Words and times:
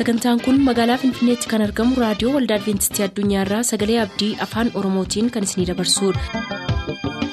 sagantaan 0.00 0.40
kun 0.44 0.60
magaalaa 0.68 0.96
finfinneetti 1.02 1.50
kan 1.52 1.64
argamu 1.66 1.98
raadiyoo 2.02 2.32
waldaa 2.36 2.58
adventistii 2.60 3.04
addunyaarraa 3.08 3.62
sagalee 3.72 4.00
abdii 4.06 4.32
afaan 4.48 4.72
oromootiin 4.82 5.30
kan 5.36 5.48
isinidabarsudha. 5.48 7.30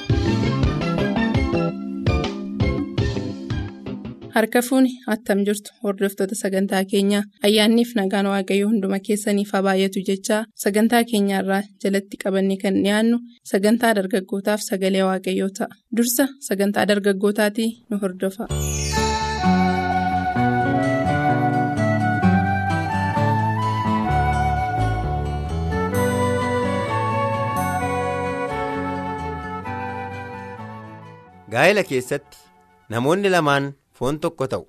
harka 4.36 4.60
fuuni 4.68 4.90
attam 5.14 5.38
jirtu 5.46 5.70
hordoftoota 5.84 6.34
sagantaa 6.42 6.82
keenyaa 6.92 7.22
ayyaanniif 7.48 7.90
nagaan 8.00 8.26
waaqayyoo 8.32 8.68
hunduma 8.72 8.98
keessaniif 9.08 9.50
haa 9.56 9.62
baay'atu 9.68 10.02
jechaa 10.08 10.40
sagantaa 10.64 11.02
keenyaarraa 11.10 11.62
jalatti 11.84 12.16
qabanne 12.24 12.56
kan 12.64 12.74
dhiyaannu 12.84 13.18
sagantaa 13.52 13.92
dargaggootaaf 14.00 14.60
sagalee 14.70 15.04
waaqayyoo 15.10 15.50
ta'a 15.58 15.68
dursa 15.96 16.28
sagantaa 16.48 16.86
dargaggootaatii 16.92 17.70
nu 17.90 17.96
hordofa. 18.04 18.44
Gaa'ela 31.52 31.82
keessatti 31.90 32.38
namoonni 32.94 33.28
lamaan 33.34 33.66
foon 33.98 34.18
tokko 34.24 34.46
ta'u 34.52 34.64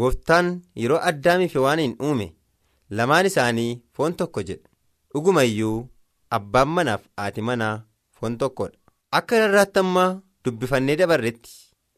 gooftaan 0.00 0.48
yeroo 0.82 1.00
addaamiif 1.10 1.54
waan 1.64 1.80
uume 2.08 2.28
lamaan 2.98 3.26
isaanii 3.30 3.72
foon 3.96 4.14
tokko 4.20 4.42
jedha 4.48 4.68
dhuguma 5.14 5.42
iyyuu 5.50 5.78
abbaan 6.36 6.68
manaaf 6.76 7.02
haati 7.22 7.40
manaa 7.48 7.74
foon 8.18 8.38
tokkodha 8.42 8.78
akka 9.18 9.36
irraatti 9.46 9.78
ammaa 9.84 10.10
dubbifannee 10.44 10.96
dabarretti 11.00 11.50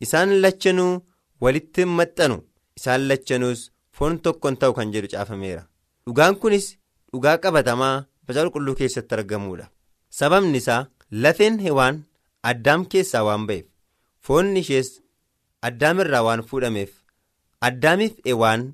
isaan 0.06 0.34
lachanuu 0.44 0.92
walitti 1.44 1.84
maxxanu 1.98 2.38
isaan 2.78 3.06
lachanuus 3.10 3.60
foon 3.96 4.18
tokkon 4.24 4.56
ta'u 4.60 4.72
kan 4.76 4.92
jedhu 4.94 5.08
caafameera. 5.12 5.62
Dhugaan 6.06 6.34
kunis 6.42 6.66
dhugaa 7.12 7.36
qabatamaa 7.42 7.94
macaafa 8.26 8.50
qulqulluu 8.54 8.74
keessatti 8.80 9.14
argamuudha 9.16 9.66
sababni 10.18 10.58
isaa 10.62 10.82
lafeen 11.22 11.56
hewaan 11.66 12.02
addaam 12.50 12.82
keessaa 12.92 13.22
waan 13.28 13.46
ba'eef 13.48 13.66
foonni 14.26 14.60
ishees 14.64 14.90
addaamirraa 15.68 16.22
waan 16.28 16.42
fuudhameef 16.50 16.90
addaamiif 17.68 18.14
hewaan 18.28 18.64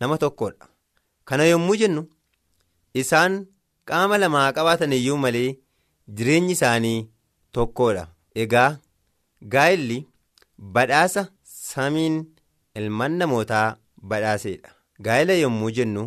nama 0.00 0.18
tokkodha 0.24 0.68
kana 1.30 1.44
yommuu 1.52 1.76
jennu 1.82 2.02
isaan 3.02 3.38
qaama 3.90 4.18
lamaa 4.22 4.48
qabaatan 4.58 4.92
iyyuu 4.98 5.16
malee 5.24 5.48
jireenyi 6.18 6.52
isaanii 6.58 6.98
tokkodha 7.58 8.04
egaa 8.44 8.70
gaa'elli 9.54 9.98
badhaasa 10.76 11.22
samiin 11.54 12.16
ilmaan 12.80 13.12
namootaa 13.22 13.66
badhaaseedha 14.12 14.70
gaa'ela 15.06 15.32
yommuu 15.44 15.70
jennu 15.78 16.02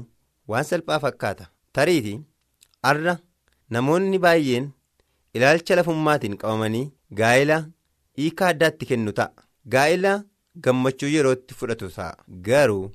waan 0.51 0.63
salphaa 0.69 0.99
fakkaata. 1.05 1.45
Tariiti 1.75 2.13
arra 2.89 3.13
namoonni 3.75 4.17
baay'een 4.25 4.67
ilaalcha 5.37 5.75
lafummaatiin 5.79 6.37
qabamanii 6.43 6.85
gaa'ela 7.19 7.57
hiika 8.17 8.47
addaatti 8.53 8.85
kennu 8.91 9.11
ta'a. 9.19 9.31
Gaa'ela 9.73 10.13
gammachuu 10.65 11.09
yerootti 11.15 11.53
fudhatu 11.59 11.89
ta'a. 11.97 12.15
Garuu 12.47 12.85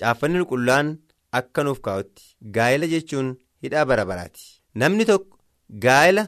caaffanni 0.00 0.38
qulqulluun 0.42 0.92
akka 1.40 1.64
nuuf 1.68 1.80
kaa'utti 1.88 2.22
gaa'ela 2.58 2.86
jechuun 2.94 3.30
hidhaa 3.66 3.84
bara 3.90 4.04
baraati. 4.10 4.44
Namni 4.80 5.04
tokko 5.10 5.38
gaa'ela 5.86 6.26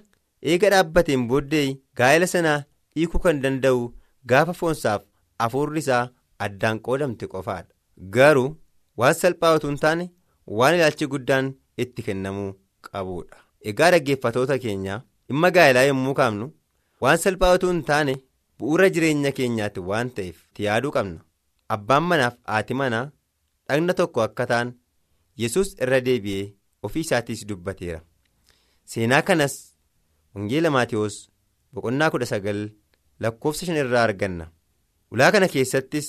eega 0.53 0.71
dhaabbateen 0.75 1.27
booddee 1.33 1.67
gaa'ela 2.01 2.27
sanaa 2.35 2.59
hiikuu 2.97 3.19
kan 3.25 3.41
danda'u 3.47 3.83
gaafa 4.33 4.53
foonsaaf 4.61 5.03
hafuurri 5.45 5.79
isaa 5.85 6.05
addaan 6.47 6.81
qoodamte 6.87 7.27
qofaadha. 7.33 7.73
Garuu 8.17 8.49
waan 9.01 9.15
salphaa 9.23 9.55
utuu 9.57 9.71
hin 9.73 9.79
taane 9.85 10.07
waan 10.61 10.75
ilaalchi 10.79 11.07
guddaan 11.15 11.53
itti 11.85 12.03
kennamuu 12.07 12.51
qabuudha. 12.89 13.37
Egaa 13.71 13.91
dhaggeeffatoota 13.95 14.59
keenya 14.65 15.01
dhimma 15.29 15.51
gaa'elaa 15.57 15.83
yommuu 15.91 16.15
kaafnu 16.21 16.47
waan 17.03 17.19
salphaa 17.25 17.53
utuu 17.59 17.71
hin 17.73 17.83
taane 17.91 18.15
bu'uura 18.59 18.89
jireenya 18.97 19.33
keenyaatti 19.39 19.81
waan 19.91 20.11
ta'eef 20.17 20.37
yaaduu 20.67 20.91
qabna. 20.97 21.21
Abbaan 21.75 22.03
manaaf 22.11 22.37
haati 22.53 22.75
manaa 22.81 23.05
dhagna 23.69 23.95
tokko 24.01 24.23
akka 24.27 24.47
ta'an 24.53 24.69
yesus 25.43 25.73
irra 25.87 26.01
deebi'ee 26.09 26.45
ofii 26.89 27.05
isaatiis 27.07 27.47
dubbateera. 27.49 28.01
Seenaa 28.91 29.23
kanas 29.31 29.55
wangeela 30.35 30.71
maatiyoos 30.77 31.17
boqonnaa 31.75 32.11
kudha 32.15 32.27
sagal 32.33 32.61
lakkoofsa 33.21 33.67
shan 33.67 33.77
irraa 33.83 34.05
arganna. 34.09 34.47
Ulaa 35.13 35.31
kana 35.35 35.49
keessattis 35.55 36.09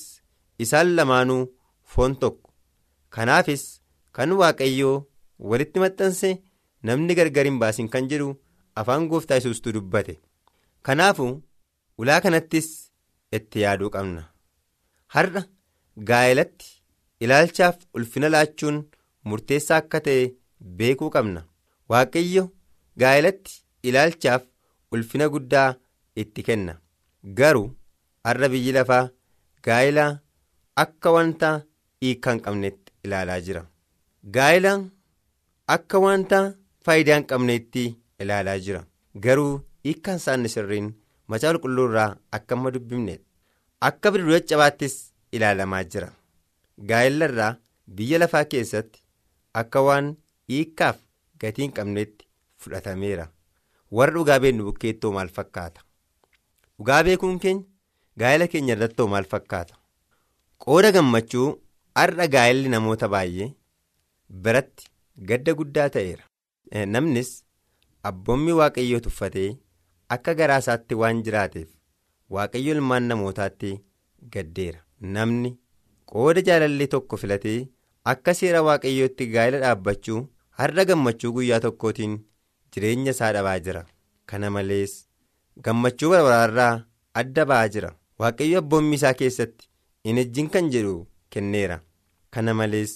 isaan 0.65 0.95
lamaanuu 0.97 1.41
foon 1.93 2.15
tokko. 2.21 2.51
Kanaafis 3.15 3.63
kan 4.15 4.31
waaqayyoo 4.41 4.95
walitti 5.49 5.79
maxxanse 5.83 6.29
namni 6.89 7.15
gargar 7.19 7.45
hin 7.49 7.59
baasin 7.61 7.89
kan 7.93 8.07
jedhu 8.11 8.29
afaan 8.81 9.07
gooftaa 9.11 9.35
yesuustuu 9.39 9.73
dubbate 9.75 10.15
kanaafu 10.85 11.27
ulaa 11.97 12.19
kanattis 12.25 12.67
itti 13.37 13.61
yaaduu 13.65 13.89
qabna. 13.95 14.23
Har'a 15.15 15.43
gaa'elatti 16.09 16.67
ilaalchaaf 17.25 17.77
ulfina 17.99 18.29
laachuun 18.35 18.77
murteessaa 19.29 19.77
akka 19.83 19.99
ta'e 20.07 20.25
beekuu 20.81 21.09
qabna. 21.15 21.41
Waaqayyo 21.89 22.43
gaa'elatti 23.03 23.63
ilaalchaaf 23.91 24.43
ulfina 24.91 25.29
guddaa 25.35 25.69
itti 26.23 26.43
kenna. 26.49 26.73
Garuu 27.39 27.67
har'a 28.25 28.49
biyyi 28.53 28.71
lafaa 28.77 29.03
gaa'ela 29.67 30.05
akka 30.83 31.11
wanta 31.15 31.49
hiika 32.01 32.31
hin 32.35 32.41
qabnetti 32.45 32.93
ilaalaa 33.05 33.39
jira. 33.47 33.63
Gaa'ela 34.35 34.73
akka 35.75 35.99
wanta 36.05 36.39
faayidaa 36.85 37.15
hin 37.19 37.25
qabnetti 37.31 37.85
ilaalaa 38.25 38.57
jira. 38.67 38.83
Garuu 39.25 39.53
hiikkaan 39.87 40.17
isaanii 40.23 40.49
sirriin 40.55 40.91
macaafa 41.33 41.59
qulqulluu 41.63 41.87
irraa 41.91 42.09
akka 42.39 42.55
amma 42.57 42.71
dubbifneedha 42.75 43.23
akka 43.89 44.11
bidiruu 44.13 44.37
caccabaattis 44.39 44.95
ilaalamaa 45.37 45.83
jira. 45.95 46.09
Gaa'ela 46.89 47.25
irraa 47.31 47.51
biyya 47.99 48.19
lafaa 48.21 48.43
keessatti 48.53 49.01
akka 49.61 49.81
waan 49.87 50.13
hiikkaaf 50.51 50.97
gatii 51.41 51.63
hin 51.65 51.71
qabnetti 51.79 52.27
fudhatameera. 52.63 53.25
Warra 53.97 54.13
dhugaa 54.17 54.39
beeknu 54.43 54.63
bukkeettoo 54.69 55.11
maal 55.17 55.29
fakkaata? 55.37 55.81
Dhugaa 56.77 57.03
beekuun 57.07 57.39
keenya 57.43 57.65
gaa'ela 58.23 58.47
keenya 58.53 58.75
irrattoo 58.77 59.07
maal 59.13 59.25
fakkaata? 59.33 59.75
Qooda 60.65 60.91
gammachuu 60.97 61.47
har'a 62.01 62.27
gaa'elli 62.35 62.69
namoota 62.73 63.07
baay'ee 63.13 63.49
biratti 64.45 64.89
gadda 65.31 65.53
guddaa 65.61 65.89
ta'eera. 65.95 66.23
Namnis 66.95 67.31
abboommi 68.11 68.51
waaqayyoo 68.61 68.99
tuffatee 69.07 69.49
akka 70.15 70.33
garaa 70.39 70.59
isaatti 70.63 70.95
waan 71.01 71.23
jiraateef 71.25 71.69
waaqayyo 72.35 72.73
ilmaan 72.75 73.03
namootaatti 73.11 73.71
gaddeera. 74.33 74.79
Namni 75.15 75.51
qooda 76.11 76.41
jaalallee 76.47 76.87
tokko 76.93 77.17
filatee 77.21 77.59
akka 78.13 78.33
seera 78.39 78.61
waaqayyootti 78.67 79.27
gaa'ela 79.33 79.59
dhaabbachuu 79.63 80.21
har'a 80.59 80.85
gammachuu 80.91 81.31
guyyaa 81.37 81.59
tokkootiin 81.65 82.15
jireenya 82.73 83.11
isaa 83.17 83.31
dhabaa 83.37 83.59
jira. 83.65 83.83
Kana 84.29 84.49
malees 84.55 84.93
gammachuu 85.65 86.09
barbaraarraa 86.13 86.73
adda 87.21 87.45
ba'aa 87.51 87.67
jira. 87.75 87.91
Waaqayyo 88.19 88.59
abboommi 88.63 88.95
isaa 88.99 89.13
keessatti 89.19 89.67
hin 90.05 90.17
ejjin 90.23 90.49
kan 90.55 90.71
jedhu 90.75 90.95
kenneera. 91.29 91.77
Kana 92.33 92.53
malees 92.61 92.95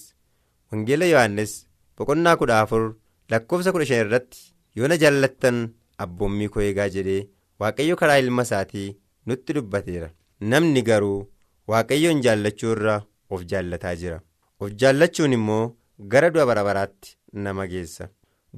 wangeela 0.72 1.04
yohaannis 1.12 1.52
boqonnaa 1.98 2.36
kudha 2.40 2.60
afur 2.64 2.82
lakkoofsa 3.30 3.72
kudha 3.74 3.84
shan 3.90 4.00
irratti 4.06 4.40
yoo 4.76 4.88
na 4.90 4.96
jaallattan 5.02 5.58
abboommii 6.04 6.48
koo 6.54 6.62
eegaa 6.68 6.88
jedhee 6.96 7.28
waaqayyo 7.60 7.96
karaa 8.00 8.18
ilma 8.24 8.42
isaatii 8.48 8.88
nutti 9.26 9.52
dubbateera. 9.56 10.10
Namni 10.40 10.82
garuu 10.88 11.28
waaqayyoon 11.72 12.22
jaallachuu 12.26 12.72
irra 12.76 12.96
of 13.30 13.44
jaallataa 13.52 13.94
jira. 14.02 14.20
Of 14.60 14.70
jaallachuun 14.82 15.32
immoo 15.38 15.76
gara 16.14 16.30
du'a 16.34 16.46
bara 16.46 16.64
baraatti 16.68 17.16
nama 17.32 17.66
geessa. 17.72 18.08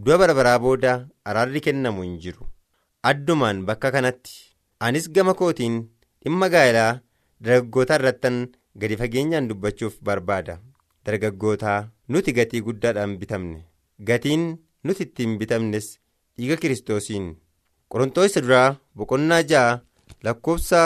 Du'a 0.05 0.19
bara 0.19 0.35
baraa 0.39 0.59
booda 0.59 0.93
araarri 1.25 1.61
kennamu 1.67 2.03
hin 2.07 2.19
jiru. 2.27 2.47
Addumaan 3.11 3.65
bakka 3.67 3.91
kanatti 3.97 4.33
anis 4.81 5.11
gama 5.17 5.35
kootiin 5.41 5.81
dhimma 6.25 6.49
gaa'elaa 6.55 7.01
dargaggoota 7.41 7.95
irrattan 8.01 8.39
gadi 8.83 8.97
fageenyaan 9.03 9.49
dubbachuuf 9.49 9.99
barbaada. 10.03 10.59
Dargaggootaa 11.07 11.79
nuti 12.09 12.33
gatii 12.33 12.61
guddaadhaan 12.67 13.17
bitamne. 13.21 13.65
Gatiin 14.09 14.45
nuti 14.85 15.03
ittiin 15.07 15.37
bitamnes 15.39 15.89
dhiiga 16.39 16.57
kiristoosiin 16.63 17.27
qorontoota 17.91 18.41
duraa 18.45 18.69
boqonnaa 18.97 19.43
ja'a 19.51 19.81
lakkoofsa 20.27 20.81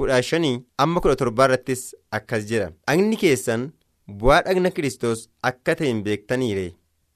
kudha 0.00 0.22
shanii 0.28 0.56
amma 0.84 1.00
kudha 1.04 1.16
torbaa 1.20 1.46
irrattis 1.48 1.82
akkas 2.18 2.46
jedha 2.50 2.68
dhagni 2.86 3.20
keessan 3.22 3.66
bu'aa 4.20 4.40
dhagna 4.46 4.70
kiristoos 4.76 5.22
akka 5.50 5.74
ta'e 5.80 5.90
hin 5.92 6.02
beektaniire 6.06 6.66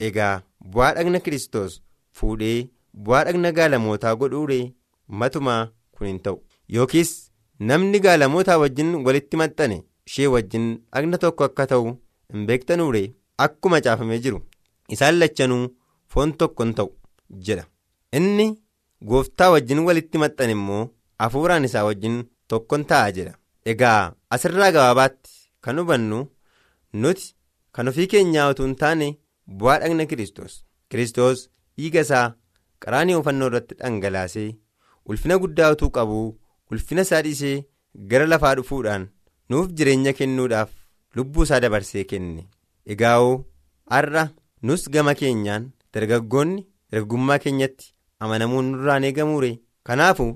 egaa 0.08 0.32
bu'aa 0.74 0.92
dhagna 0.98 1.20
kiristoos 1.26 1.76
fuudhee 2.20 2.58
bu'aa 3.06 3.24
dhagna 3.28 3.52
gaalamootaa 3.58 4.14
godhuure 4.22 4.58
matumaa 5.20 5.62
kun 5.96 6.06
hin 6.10 6.20
ta'u. 6.26 6.38
Yookiis 6.74 7.12
namni 7.70 8.00
gaalamootaa 8.06 8.58
wajjin 8.62 8.94
walitti 9.06 9.36
maxxane 9.42 9.78
ishee 10.08 10.26
wajjin 10.34 10.66
dhagna 10.92 11.18
tokko 11.24 11.44
akka 11.48 11.66
ta'u 11.72 11.88
hin 12.32 12.46
beektanuure 12.50 13.02
akkuma 13.46 13.80
caafamee 13.86 14.18
jiru. 14.26 14.42
Isaan 14.94 15.18
lachanuu 15.20 15.62
foon 16.14 16.32
tokko 16.42 16.64
hin 16.64 16.74
ta'u 16.80 16.90
jedha. 17.30 17.64
Inni 18.12 18.46
gooftaa 19.10 19.50
wajjin 19.54 19.78
walitti 19.86 20.18
maxxan 20.22 20.50
immoo 20.56 20.82
hafuuraan 21.18 21.64
isaa 21.68 21.84
wajjin 21.88 22.22
tokkon 22.48 22.84
ta'a 22.90 23.10
jedha. 23.16 23.34
Egaa 23.72 24.12
asirraa 24.36 24.70
gabaabaatti 24.76 25.30
kan 25.64 25.78
hubannu 25.80 26.20
nuti 27.02 27.34
kan 27.72 27.88
ofii 27.88 28.06
keenyaa 28.12 28.48
utuu 28.52 28.66
hin 28.66 28.76
taane 28.82 29.08
bu'aa 29.58 29.78
dhagna 29.82 30.06
kiristoos. 30.10 30.54
Kiristoos 30.88 31.48
dhiiga 31.78 32.00
isaa 32.06 32.26
qaraanii 32.84 33.14
ufannoo 33.20 33.48
irratti 33.50 33.74
dhangalaasee 33.80 34.50
ulfina 35.12 35.38
guddaa 35.44 35.70
utuu 35.76 35.90
qabu 35.96 36.18
ulfina 36.70 37.02
isaa 37.08 37.22
dhiisee 37.26 37.56
gara 38.10 38.26
lafaa 38.32 38.54
dhufuudhaan 38.58 39.08
nuuf 39.50 39.72
jireenya 39.78 40.12
kennuudhaaf 40.18 40.70
lubbuu 41.16 41.42
isaa 41.48 41.60
dabarsee 41.64 42.04
kenne. 42.12 42.46
Egaa'oo 42.92 43.34
har'a 43.94 44.28
nus 44.62 44.88
gama 44.94 45.14
keenyaan 45.20 45.70
dargaggoonni 45.94 46.66
dargaggummaa 46.94 47.38
keenyatti 47.44 47.92
amanamuun 48.24 48.66
nurraan 48.72 49.04
eegamuure 49.08 49.50
kanaafu 49.88 50.26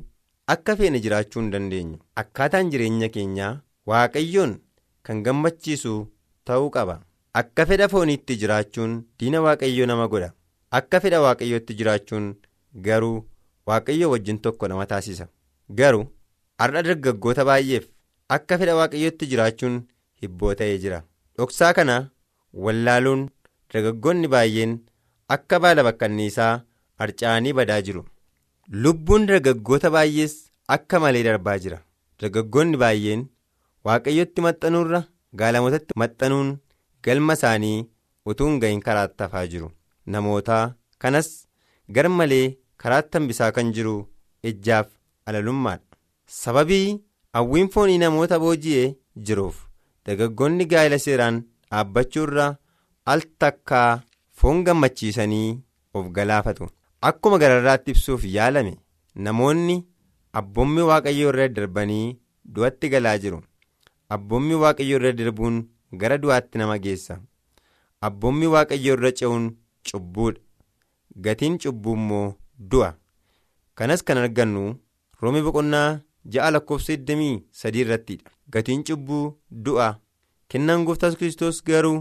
akka 0.55 0.77
feene 0.79 1.01
jiraachuu 1.05 1.41
hin 1.43 1.51
dandeenyu 1.55 1.99
akkaataan 2.23 2.71
jireenya 2.73 3.09
keenyaa 3.17 3.51
waaqayyoon 3.93 4.55
kan 5.09 5.23
gammachiisu 5.27 5.93
ta'uu 6.51 6.71
qaba. 6.77 6.97
Akka 7.41 7.67
fedha 7.71 7.89
fooniitti 7.93 8.37
jiraachuun 8.43 8.95
diina 9.21 9.41
waaqayyoo 9.45 9.87
nama 9.91 10.09
godha. 10.13 10.31
Akka 10.79 11.01
fedha 11.05 11.21
waaqayyootti 11.25 11.75
jiraachuun 11.81 12.27
garuu 12.87 13.25
waaqayyoo 13.71 14.11
wajjin 14.15 14.39
tokko 14.47 14.69
nama 14.69 14.87
taasisa. 14.93 15.29
Garuu 15.79 16.05
har'a 16.59 16.83
dargaggoota 16.89 17.45
baay'eef 17.51 17.87
akka 18.37 18.59
fedha 18.59 18.75
waaqayyootti 18.81 19.27
jiraachuun 19.33 19.81
hibboo 20.23 20.55
ta'ee 20.63 20.79
jira. 20.85 21.03
Dhoksaa 21.39 21.73
kana 21.81 21.99
wallaaluun 22.67 23.29
dargaggoonni 23.75 24.29
baay'een 24.35 24.79
akka 25.37 25.61
baala 25.65 25.83
bakkanniisaa 25.89 26.53
harca'anii 27.01 27.53
badaa 27.59 27.81
jiru. 27.89 28.03
Lubbuun 28.85 29.27
dargaggoota 29.31 29.91
baay'ees 29.97 30.35
akka 30.77 31.01
malee 31.05 31.23
darbaa 31.29 31.59
jira. 31.65 31.79
Dargaggoonni 32.21 32.77
baay'een 32.83 33.27
waaqayyotti 33.87 34.41
maxxanuurra 34.47 35.01
gaalamootatti 35.41 35.95
maxxanuun 36.03 36.51
galma 37.07 37.35
isaanii 37.39 37.87
utuu 38.33 38.49
hin 38.51 38.61
gahin 38.63 38.81
karaatti 38.87 39.23
hafaa 39.27 39.47
jiru. 39.53 39.71
Namoota 40.13 40.59
kanas 41.03 41.29
gar 41.95 42.09
malee 42.19 42.57
karaatti 42.85 43.19
hambisaa 43.19 43.53
kan 43.59 43.73
jiru 43.77 43.95
ejjaaf 44.51 44.87
alalummaadha. 45.27 45.85
Sababii 46.43 47.01
hawwiin 47.35 47.69
foonii 47.75 47.99
namoota 48.05 48.39
booji'ee 48.45 48.95
jiruuf 49.31 49.57
dargaggoonni 50.07 50.65
gaa'ela 50.73 50.99
seeraan 51.05 51.41
dhaabbachuurra 51.71 52.47
al 53.13 53.23
takkaa 53.45 54.01
foon 54.39 54.63
gammachiisanii 54.65 55.61
of 55.95 56.07
galaafatu. 56.17 56.67
Akkuma 57.09 57.39
gararraatti 57.43 57.91
ibsuuf 57.95 58.25
yaalame 58.37 58.75
namoonni 59.25 59.77
abboommi 60.41 60.83
waaqayyoo 60.91 61.31
irra 61.33 61.49
darbanii 61.57 62.17
du'atti 62.55 62.89
galaa 62.95 63.19
jiru. 63.23 63.41
Abboommi 64.15 64.55
waaqayyoo 64.63 64.99
irra 65.01 65.13
darbuun 65.21 65.57
gara 66.01 66.19
du'aatti 66.23 66.59
nama 66.59 66.79
geessa. 66.85 67.19
Abboommi 68.07 68.47
waaqayyoo 68.55 68.97
irra 68.99 69.13
ce'uun 69.21 69.47
cubbuudha 69.91 70.41
gatiin 71.27 71.59
cubbuu 71.63 71.95
immoo 72.01 72.35
du'a. 72.71 72.91
Kanas 73.75 74.03
kan 74.03 74.19
argannu 74.25 74.65
roomii 75.23 75.43
boqonnaa 75.47 76.01
ja'a 76.35 76.51
lakkoofsa 76.55 76.93
23 77.13 77.81
irrattidha 77.85 78.31
gatiin 78.57 78.85
cubbuu 78.91 79.25
du'a. 79.65 79.89
Kennaan 80.49 80.85
gooftaas 80.85 81.17
kiristoos 81.21 81.63
garuu 81.65 81.99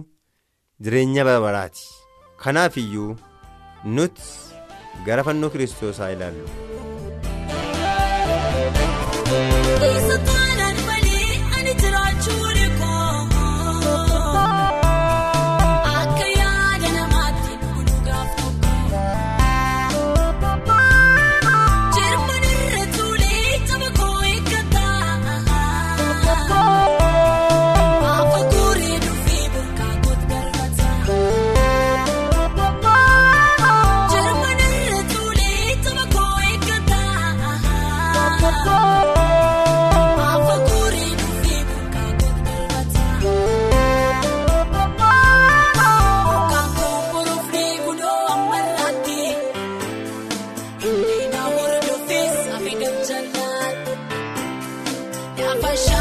jireenya 0.84 1.25
barbaraati 1.28 2.06
kanaaf 2.44 2.78
iyyuu 2.84 3.12
nuti 3.98 4.22
gara 5.06 5.24
fannoo 5.30 5.50
kiristoos 5.54 5.98
haa 6.04 6.12
ilaallu. 6.16 6.50
faixa 55.62 55.97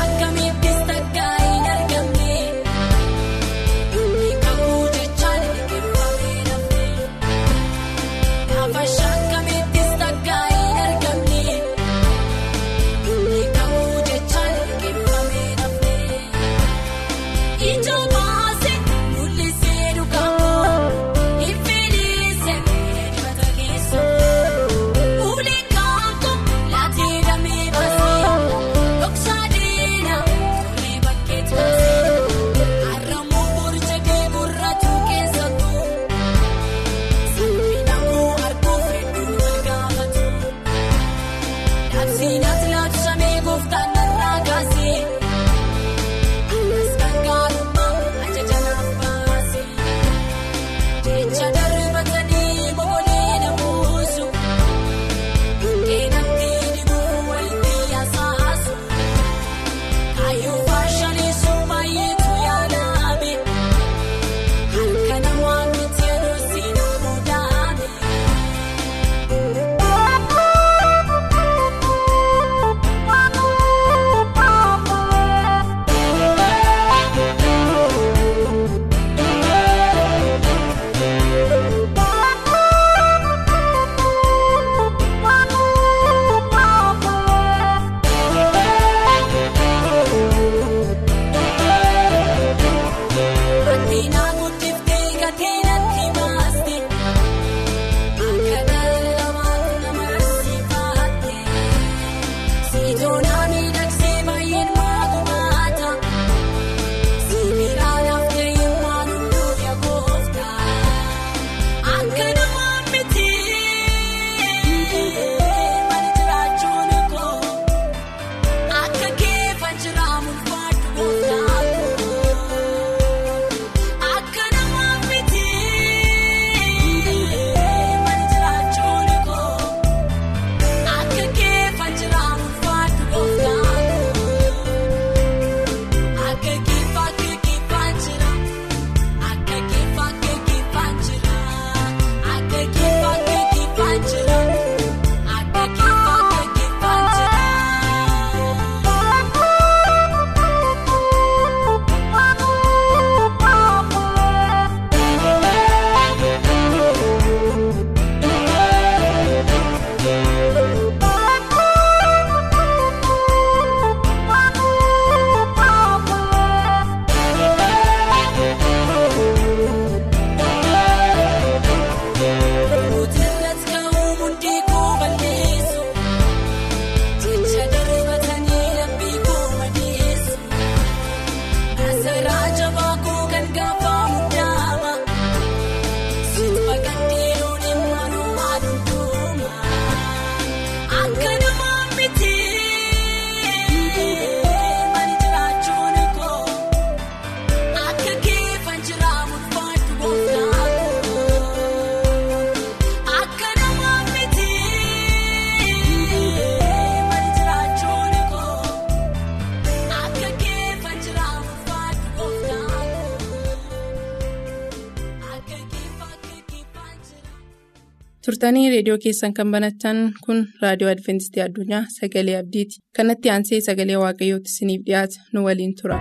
turtanii 218.27 218.65
reediyoo 218.75 218.99
keessan 219.05 219.35
kan 219.39 219.51
banatan 219.55 219.99
kun 220.27 220.41
raadiyoo 220.63 220.93
adventistii 220.95 221.45
addunyaa 221.47 221.83
sagalee 221.99 222.37
abdiiti 222.43 222.83
kanatti 223.01 223.35
aansee 223.35 223.61
sagalee 223.71 223.99
waaqayyootti 224.05 224.55
isiniif 224.55 224.87
dhiyaata 224.91 225.27
nu 225.33 225.45
waliin 225.49 225.75
tura. 225.83 226.01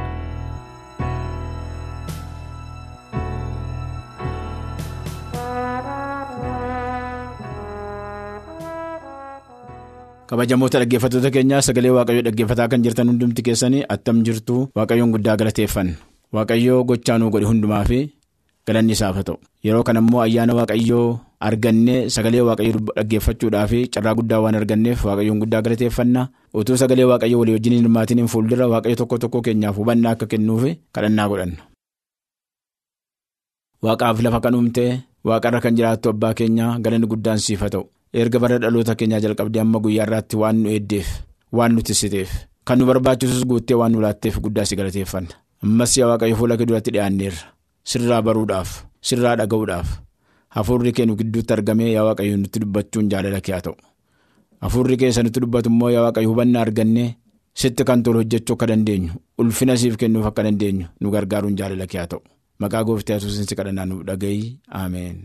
kabajamoota 10.29 10.79
dhaggeeffattoota 10.81 11.31
keenyaa 11.35 11.61
sagalee 11.67 11.91
waaqayyoo 11.97 12.25
dhaggeeffataa 12.27 12.67
kan 12.73 12.83
jirtan 12.85 13.09
hundumti 13.11 13.41
keessanii 13.47 13.83
attam 13.95 14.21
jirtu 14.27 14.55
waaqayyoon 14.79 15.11
guddaa 15.15 15.35
galateeffanna 15.41 15.93
waaqayyoo 16.37 16.79
gochaa 16.91 17.17
nuu 17.21 17.29
godhe 17.35 17.47
hundumaa 17.51 17.83
fi 17.91 17.99
galanni 18.67 18.93
isaaf 18.97 19.15
haa 19.17 19.23
ta'u 19.29 19.37
yeroo 19.65 19.83
kana 19.87 19.99
immoo 20.03 20.21
ayyaana 20.25 20.53
waaqayyoo 20.59 21.07
argannee 21.49 21.99
sagalee 22.15 22.41
waaqayyoo 22.47 22.79
dhaggeeffachuudhaa 22.97 23.65
fi 23.71 23.79
carraa 23.93 24.13
guddaa 24.19 24.39
waan 24.45 24.55
arganneef 24.61 25.05
waaqayyoon 25.09 25.39
guddaa 25.43 25.61
galateeffanna 25.67 26.21
utuu 26.61 26.77
sagalee 26.81 27.05
waaqayyoo 27.11 27.39
walii 27.43 27.55
wajjin 27.57 27.73
hin 27.77 27.83
hirmaatiin 27.85 28.27
fuuldura 28.33 28.67
waaqayyo 28.73 28.95
tokko 29.01 29.17
tokko 29.25 29.41
keenyaaf 29.47 29.77
hubannaa 29.81 30.11
akka 30.17 30.25
kennuuf 30.33 30.63
kadhannaa 30.97 31.27
godhanna. 31.31 31.61
waaqaaf 33.85 34.17
lafa 34.25 34.39
kan 34.43 34.55
uumte 34.57 34.85
waaqarra 35.29 35.59
kan 35.61 35.75
jiraattu 35.77 36.09
abbaa 36.13 36.33
keenyaa 36.39 36.79
galanni 36.83 37.07
guddaan 37.11 37.39
siif 37.45 37.61
haa 37.61 37.69
ta'u. 37.75 37.83
erga 38.21 38.39
bara 38.43 38.57
dhaloota 38.63 38.95
keenyaa 38.99 39.19
jalqabdee 39.23 39.61
amma 39.61 39.79
guyyaa 39.83 40.05
irraatti 40.07 40.35
waan 40.41 40.57
nu 40.63 40.69
eeddeef 40.75 41.07
waan 41.57 41.71
nu 41.75 41.81
tissiteef 41.87 42.29
kan 42.67 42.77
nu 42.79 42.85
barbaachisus 42.89 43.43
guuttee 43.49 43.77
waan 43.79 43.91
nu 43.93 44.01
laatteef 44.05 44.39
guddaa 44.45 44.65
si 44.69 44.75
galateeffanna 44.79 45.33
ammas 45.63 45.91
yaa 45.99 46.07
waaqayyo 46.11 46.35
fuula 46.39 46.57
kee 46.57 46.65
duratti 46.69 46.91
dhiyaanneerra 46.95 47.43
sirraa 47.91 48.21
baruudhaaf 48.27 48.69
sirraa 49.09 49.35
dhaga'uudhaaf. 49.41 49.89
Hafuurri 50.55 50.91
kee 50.95 51.05
nu 51.05 51.15
gidduutti 51.19 51.53
argamee 51.53 51.91
yaa 51.91 52.05
waaqayyo 52.07 52.37
nutti 52.41 52.59
dubbachuun 52.63 53.09
jaalala 53.11 53.41
kee 53.45 53.53
haa 53.55 53.65
ta'u. 53.67 53.75
Hafuurri 54.63 54.97
kee 54.97 55.11
dubbatu 55.39 55.69
immoo 55.69 55.89
yaa 55.95 56.03
waaqayyo 56.07 56.29
hubannaa 56.31 56.61
argannee 56.67 57.15
sitti 57.53 57.83
kan 57.83 58.03
tolu 58.03 58.19
hojjechuu 58.23 58.55
akka 58.55 58.67
dandeenyu 58.71 59.13
ulfina 59.37 59.77
siif 59.77 59.97
kennuuf 59.97 60.25
akka 60.31 60.43
dandeenyu 60.47 60.87
nu 61.01 61.11
gargaaruun 61.11 61.55
jaalala 61.59 61.87
kee 61.87 61.99
haa 61.99 62.07
ta'u. 62.13 62.21
Maqaa 62.59 62.83
gooftaa 62.87 63.15
yesuusiin 63.17 63.47
si 63.49 63.55
kadhannaa 63.55 63.85
nuuf 63.85 64.03
dhaga'i. 64.07 64.59
Ameen. 64.81 65.17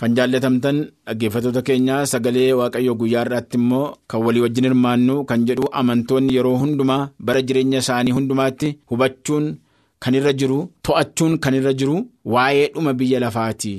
Kan 0.00 0.14
jaallatamtan 0.16 0.78
dhaggeeffattoota 1.06 1.62
keenyaa 1.62 2.06
sagalee 2.12 2.52
waaqayyoo 2.60 2.94
guyyaa 3.00 3.24
irraatti 3.26 3.56
immoo 3.60 3.84
kan 4.08 4.22
walii 4.24 4.42
wajjin 4.44 4.64
hirmaannu 4.68 5.16
kan 5.28 5.44
jedhu 5.48 5.68
amantoonni 5.80 6.34
yeroo 6.36 6.56
hundumaa 6.62 7.02
bara 7.26 7.42
jireenya 7.48 7.78
isaanii 7.84 8.14
hundumaatti 8.16 8.70
hubachuun 8.90 9.46
kan 10.02 10.14
irra 10.18 10.32
jiru 10.40 10.58
to'achuun 10.86 11.34
kan 11.42 11.54
irra 11.58 11.72
jiru 11.80 11.96
waa'ee 12.34 12.66
dhuma 12.74 12.92
biyya 13.00 13.18
lafaati 13.24 13.74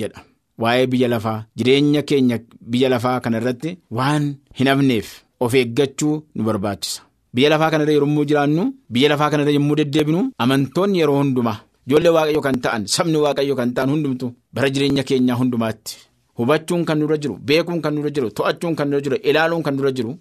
jedha. 0.00 0.20
Waa'ee 0.62 0.86
biyya 0.92 1.08
lafaa 1.14 1.38
jireenya 1.58 2.02
keenya 2.08 2.36
biyya 2.72 2.88
lafaa 2.94 3.20
kana 3.24 3.38
irratti 3.40 3.70
waan 3.98 4.24
hin 4.58 4.68
hafneef 4.70 5.08
of 5.44 5.54
eeggachuu 5.60 6.14
nu 6.34 6.42
barbaachisa. 6.48 7.00
Biyya 7.34 7.48
lafaa 7.52 7.70
kanarra 7.72 7.92
yommuu 7.98 8.24
jiraannu 8.30 8.64
biyya 8.92 9.08
lafaa 9.12 9.30
kanarra 9.32 9.52
yommuu 9.56 9.76
deddeebinu 9.80 10.20
amantoonni 10.42 10.98
yeroo 11.00 11.18
hundumaa. 11.22 11.58
Ijoollee 11.88 12.12
waaqayyo 12.16 12.40
kan 12.46 12.56
ta'an 12.64 12.82
sabni 12.94 13.16
waaqayyo 13.24 13.54
kan 13.58 13.70
ta'an 13.76 13.90
hundumtu 13.94 14.26
bara 14.54 14.68
jireenya 14.74 15.02
keenyaa 15.08 15.36
hundumaatti 15.40 15.96
hubachuun 16.38 16.82
kan 16.88 16.98
nurra 17.00 17.16
jiru 17.22 17.34
beekuun 17.48 17.80
kan 17.84 17.94
nurra 17.96 18.10
jiru 18.16 18.28
to'achuun 18.38 18.74
kan 18.78 18.86
nurra 18.90 19.00
jiru 19.06 19.16
ilaaluun 19.30 19.62
kan 19.66 19.74
nurra 19.76 19.92
jiru 19.98 20.12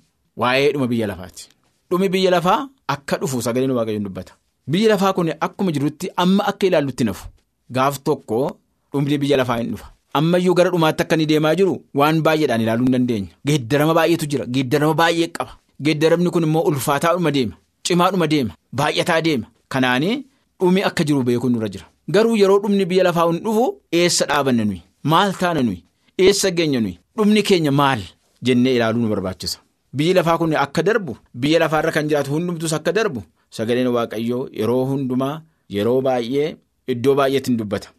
waa'ee 0.42 0.72
dhuma 0.74 0.88
biyya 0.92 1.08
lafaati. 1.12 1.44
Dhumi 1.90 2.10
biyya 2.14 2.32
lafaa 2.36 2.60
akka 2.94 3.18
dhufu 3.22 3.42
sagaleen 3.46 3.72
waaqayyoon 3.78 4.06
dubbata. 4.08 4.34
Biyya 4.68 4.90
lafaa 4.94 5.14
kun 5.14 5.30
akkuma 5.46 5.72
jirutti 5.72 6.10
amma 6.24 6.44
akka 6.52 6.68
ilaallutti 6.68 7.04
nafu. 7.04 7.28
Gaaf 7.72 8.00
tokko 8.04 8.58
dhumni 8.94 9.18
biyya 9.18 9.38
lafaa 9.38 9.58
hin 9.62 9.72
dhufa. 9.72 9.88
Ammayyuu 10.14 10.54
gara 10.56 10.70
dhumaatti 10.74 11.04
akka 11.04 11.16
inni 11.16 11.26
deemaa 11.32 11.56
jiru 11.60 11.76
waan 11.94 12.22
baay'eedhaan 12.26 12.62
ilaaluu 12.66 12.86
hin 12.88 12.94
dandeenya. 12.98 13.30
Geeddarama 13.48 13.94
baay'eetu 14.00 14.26
jira. 14.32 14.46
Geeddarama 14.46 14.94
baay'ee 15.02 15.28
qaba. 15.38 15.52
Geeddaramni 15.86 16.30
kun 16.32 16.44
immoo 16.48 16.64
ulfaataadhuma 16.72 17.32
deema. 17.38 17.56
Cimaadhuma 17.84 18.28
deema. 18.34 18.54
Baay'ataa 18.74 19.22
deema. 19.22 19.48
Kanaanii. 19.70 20.16
Dhumi 20.60 20.84
akka 20.90 21.04
jiru 21.04 21.24
beekuun 21.24 21.52
nurra 21.54 21.70
jira. 21.70 21.86
Garuu 22.10 22.36
yeroo 22.42 22.60
dhumni 22.64 22.86
biyya 22.92 23.04
lafaa 23.08 23.28
hin 23.32 23.40
dhufu 23.46 23.66
eessa 24.02 24.26
dhaabanna 24.26 24.66
nuyi? 24.66 24.82
Maal 25.04 25.34
taana 25.42 25.62
nuyi? 25.64 25.84
Eessa 26.18 26.52
geenya 26.52 26.80
nuyi? 26.82 27.00
Dhumni 27.18 27.44
keenya 27.44 27.72
maal? 27.72 28.02
Jennee 28.44 28.76
ilaaluu 28.76 29.02
nu 29.02 29.10
barbaachisa. 29.10 29.60
Biyyi 29.94 30.14
lafaa 30.14 30.38
kun 30.38 30.56
akka 30.56 30.84
darbu 30.84 31.18
biyya 31.34 31.60
lafaarra 31.60 31.92
kan 31.92 32.08
jiraatu 32.10 32.32
hundumtus 32.32 32.74
akka 32.74 32.92
darbu 32.92 33.24
sagaleen 33.58 33.88
waaqayyoo 33.98 34.42
yeroo 34.60 34.84
hundumaa 34.92 35.36
yeroo 35.76 36.02
baay'ee 36.08 36.48
iddoo 36.94 37.16
baay'eetti 37.20 37.50
hin 37.52 37.58
dubbata. 37.62 37.90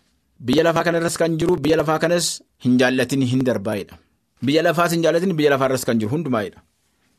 Biyya 0.47 0.63
lafaa 0.67 0.85
kanarras 0.87 1.17
kan 1.21 1.37
jiru 1.39 1.57
biyya 1.65 1.77
lafaa 1.81 1.99
kanas 2.03 2.27
hin 2.65 2.79
jaallatin 2.81 3.23
hin 3.33 3.43
darbaa'edha 3.49 3.97
biyya 4.47 4.63
lafaas 4.67 4.93
hin 4.95 5.03
jaallatin 5.05 5.33
biyya 5.39 5.51
lafaarras 5.55 5.85
kan 5.89 5.99
jiru 6.01 6.11
hundumaa'edha 6.15 6.61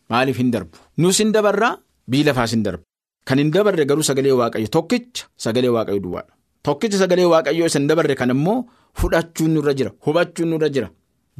maaliif 0.10 0.38
hin 0.42 0.52
darbu? 0.54 0.78
Nus 0.98 1.18
hin 1.24 1.32
dabarraa 1.36 1.74
biyyi 2.08 2.24
lafaas 2.30 2.52
hin 2.56 2.64
darbu. 2.68 2.84
Kan 3.28 3.38
hin 3.42 3.52
dabarre 3.56 3.86
garuu 3.90 4.04
sagalee 4.10 4.32
waaqayyo 4.42 4.68
tokkicha 4.76 5.28
sagalee 5.46 5.70
waaqayyo 5.76 6.00
duwwaadha. 6.06 6.32
Tokkicha 6.64 6.98
sagalee 7.04 7.26
waaqayyoo 7.34 7.68
isa 7.72 7.80
hin 7.80 7.88
dabarre 7.92 8.16
kan 8.22 8.30
immoo 8.36 8.58
fudhachuun 9.02 9.52
nurra 9.56 9.74
jira 9.80 9.92
hubachuun 10.06 10.50
nurra 10.54 10.70
jira 10.76 10.88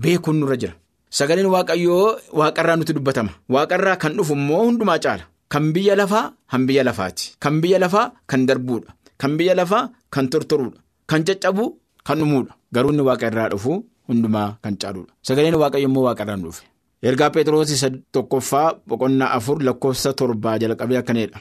beekuun 0.04 0.38
nurra 0.42 0.58
jira. 0.62 0.74
Sagaleen 1.20 1.48
waaqayyoo 1.56 2.04
waaqarraa 2.40 2.76
nutti 2.80 2.94
dubbatama. 2.98 3.32
Waaqarraa 3.56 3.96
kan 4.04 4.14
dhufu 4.18 4.34
immoo 4.40 4.62
hundumaa 4.68 5.00
caala 5.06 5.24
kan 5.54 5.66
biyya 5.74 5.96
lafaa 6.02 6.26
han 6.52 6.64
biyya 6.68 6.84
lafaati 6.90 7.26
kan 7.44 7.56
biyya 7.62 7.80
lafaa 7.84 8.08
kan 8.30 8.42
darbuudha. 8.48 8.92
Kan 9.22 9.32
biyya 9.38 9.54
lafaa 9.60 9.90
kan 10.14 10.26
tortoruudha. 10.32 10.80
Kan 11.10 11.22
caccabu 11.28 11.66
kan 12.08 12.18
dhumuudha 12.20 12.54
garuu 12.74 12.92
inni 12.94 13.04
waaqarraa 13.10 13.50
dhufu 13.54 13.74
hundumaa 14.08 14.50
kan 14.64 14.76
caaluudha. 14.82 15.12
Sagaleen 15.28 15.56
waaqayyo 15.62 15.88
immoo 15.90 16.04
waaqarraan 16.08 16.42
dhufe. 16.46 16.64
Ergaa 17.08 17.30
Pheexroos 17.34 17.72
isa 17.76 17.90
tokkoffaa 18.14 18.68
boqonnaa 18.88 19.32
afur 19.38 19.58
lakkoofsa 19.68 20.14
torbaa 20.20 20.58
jalqabee 20.62 20.98
akkanidha. 21.02 21.40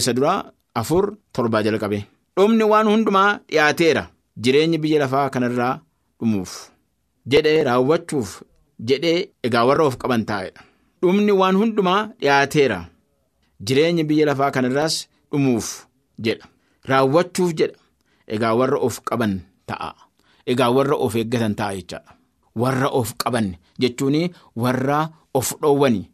Isa 0.00 0.12
duraa 0.16 0.38
afur 0.80 1.04
torbaa 1.32 1.62
jalqabee. 1.66 2.02
Dhumni 2.36 2.64
waan 2.72 2.86
hundumaa 2.92 3.30
dhiyaateera 3.50 4.02
jireenyi 4.42 4.78
biyya 4.78 4.98
lafaa 5.04 5.30
kanarraa 5.34 5.74
dhumuuf. 6.20 6.52
Jedhee 7.32 7.64
raawwachuuf. 7.68 8.42
Jedhee 8.88 9.28
egaa 9.46 9.64
warra 9.68 9.84
of 9.88 9.96
qaban 10.02 10.24
taa'edha. 10.30 10.60
Dhumni 11.02 11.32
waan 11.40 11.56
hundumaa 11.60 12.00
dhiyaateera 12.20 12.78
jireenyi 13.60 14.04
biyya 14.04 14.26
lafaa 14.26 14.50
kanarraas 14.50 15.08
dhumuuf 15.32 15.86
jedha. 16.18 16.46
Raawwachuuf 16.84 17.54
jedha. 17.54 17.78
Egaa 18.26 18.54
warra 18.54 18.78
of 18.78 19.00
qaban 19.04 19.40
ta'a. 19.66 19.94
Egaa 20.46 20.70
warra 20.70 20.96
of 20.96 21.14
eeggatan 21.16 21.54
ta'a 21.54 21.74
jechaadha. 21.76 22.12
Warra 22.56 22.88
of 22.88 23.14
qaban 23.18 23.56
jechuun 23.78 24.30
warra 24.56 25.10
of 25.34 25.54
dhoowwani. 25.60 26.10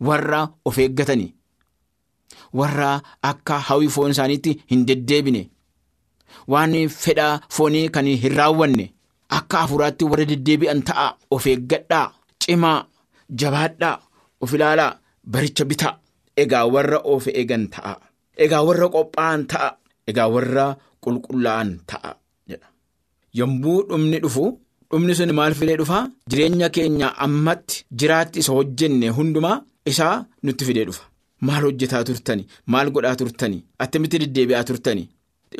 Warra 0.00 0.48
of 0.64 0.78
eeggatani. 0.78 1.34
Warra 2.52 3.02
akka 3.22 3.58
hawwi 3.58 3.88
foon 3.88 4.10
isaaniitti 4.10 4.62
hin 4.70 4.84
deddeebine. 4.86 5.50
Waan 6.48 6.74
fedhaa 6.88 7.40
foonii 7.48 7.88
kan 7.88 8.06
hin 8.06 8.36
raawwanne. 8.36 8.92
Akka 9.28 9.58
hafuuraatti 9.58 10.04
warra 10.04 10.24
deddeebi'an 10.24 10.82
ta'a. 10.82 11.16
Of 11.30 11.46
eeggadhaa. 11.46 12.12
Cimaa. 12.38 12.86
Jabaadhaa. 13.30 13.98
Of 14.40 14.52
ilaalaa. 14.54 14.98
Baricha 15.24 15.64
bitaa 15.64 15.98
egaa 16.42 16.64
warra 16.74 16.98
of 17.14 17.24
eegan 17.40 17.64
ta'a. 17.74 17.94
Egaa 18.44 18.62
warra 18.68 18.86
qophaa'an 18.96 19.42
ta'a. 19.52 19.68
Egaa 20.10 20.28
warra 20.34 20.66
qulqullaa'an 21.04 21.70
ta'a 21.90 22.12
yommuu 23.38 23.78
dhumni 23.88 24.18
dhufu. 24.24 24.44
Dhumni 24.90 25.14
sun 25.18 25.32
maal 25.38 25.54
fidee 25.58 25.76
dhufaa 25.80 26.02
jireenya 26.30 26.68
keenya 26.76 27.08
ammatti 27.24 27.76
jiraatti 28.00 28.38
isa 28.42 28.52
hojjenne 28.58 29.08
hundumaa 29.16 29.56
isaa 29.90 30.14
nutti 30.44 30.64
fidee 30.68 30.84
dhufa. 30.88 31.02
Maal 31.46 31.62
hojjetaa 31.66 32.02
turtani? 32.08 32.46
Maal 32.72 32.88
godhaa 32.94 33.16
turtani? 33.20 33.58
Attamitti 33.82 34.18
deddeebi'aa 34.22 34.64
turtani? 34.68 35.02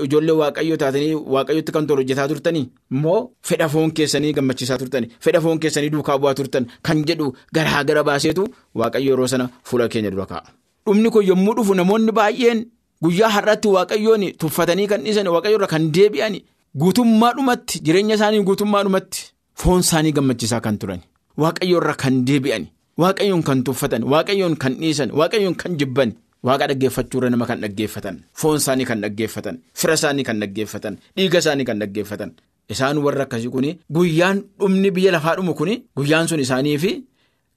Ijoollee 0.04 0.36
waaqayyoo 0.40 0.76
taatanii 0.82 1.14
waaqayyotti 1.34 1.72
kan 1.74 1.86
tolu 1.88 2.00
hojjetaa 2.02 2.28
turtanii 2.32 2.64
immoo 2.94 3.18
fedha 3.48 3.68
foon 3.72 3.90
keessanii 3.96 4.32
gammachiisaa 4.36 4.78
turtani? 4.82 5.06
Fedha 5.24 5.40
foon 5.44 5.58
keessanii 5.62 5.90
duukaa 5.94 6.18
bu'aa 6.22 6.34
turtan 6.38 6.64
kan 6.86 7.04
jedhu 7.08 7.26
garaa 7.54 7.82
gara 7.88 8.02
baaseetu 8.08 8.46
waaqayyo 8.80 9.10
yeroo 9.12 9.26
sana 9.32 9.46
fuula 9.68 9.88
keenya 9.92 10.10
dura 10.14 10.26
kaa'a. 10.32 10.48
Dhumni 10.86 11.10
kun 11.10 11.24
yommuu 11.30 11.54
dhufu 11.56 11.74
namoonni 11.74 12.12
baay'een 12.18 12.60
guyyaa 13.02 13.30
har'aatti 13.36 13.68
waaqayyoon 13.76 14.22
tuffatanii 14.40 14.86
kan 14.90 15.02
dhiisan 15.04 15.28
waaqayyo 15.34 15.56
irra 15.58 15.66
kan 15.72 15.90
deebi'an. 15.96 16.34
Guutummaadhumatti 16.80 17.80
jireenya 17.86 18.14
isaanii 18.18 18.42
guutummaadhumatti 18.48 19.20
foon 19.60 19.80
isaanii 19.84 20.12
gammachiisaa 20.16 20.60
kan 20.66 20.78
turan. 20.78 21.00
Waaqayyo 21.42 21.78
irra 21.80 21.94
kan 22.02 22.14
deebi'an 22.28 22.64
waaqayyoon 23.02 23.42
kan 23.48 23.62
tuffatan 23.66 24.02
waaqayyoon 24.12 24.54
kan 24.62 24.74
dhiisan 24.80 25.10
waaqayyoon 25.20 25.54
kan 25.62 25.76
jibban. 25.80 26.12
Waaqa 26.46 26.66
dhaggeeffachuurra 26.70 27.30
nama 27.30 27.46
kan 27.50 27.60
dhaggeeffatan 27.64 28.16
foon 28.40 28.56
isaanii 28.60 28.86
kan 28.90 29.00
dhaggeeffatan 29.02 29.56
fira 29.74 29.94
isaanii 29.98 30.24
kan 30.28 30.38
dhaggeeffatan 30.42 30.94
dhiiga 31.16 31.38
isaanii 31.42 31.64
kan 31.68 31.78
dhaggeeffatan. 31.82 32.30
Isaan 32.72 32.98
warra 33.04 33.22
akkasii 33.26 33.50
kun 33.54 33.66
guyyaan 33.96 34.38
dhumni 34.60 34.90
biyya 34.94 35.12
lafaa 35.16 35.34
dhumu 35.36 35.54
kun 35.58 35.70
guyyaan 35.96 36.28
sun 36.28 36.40
isaanii 36.46 36.78
fi 36.78 36.90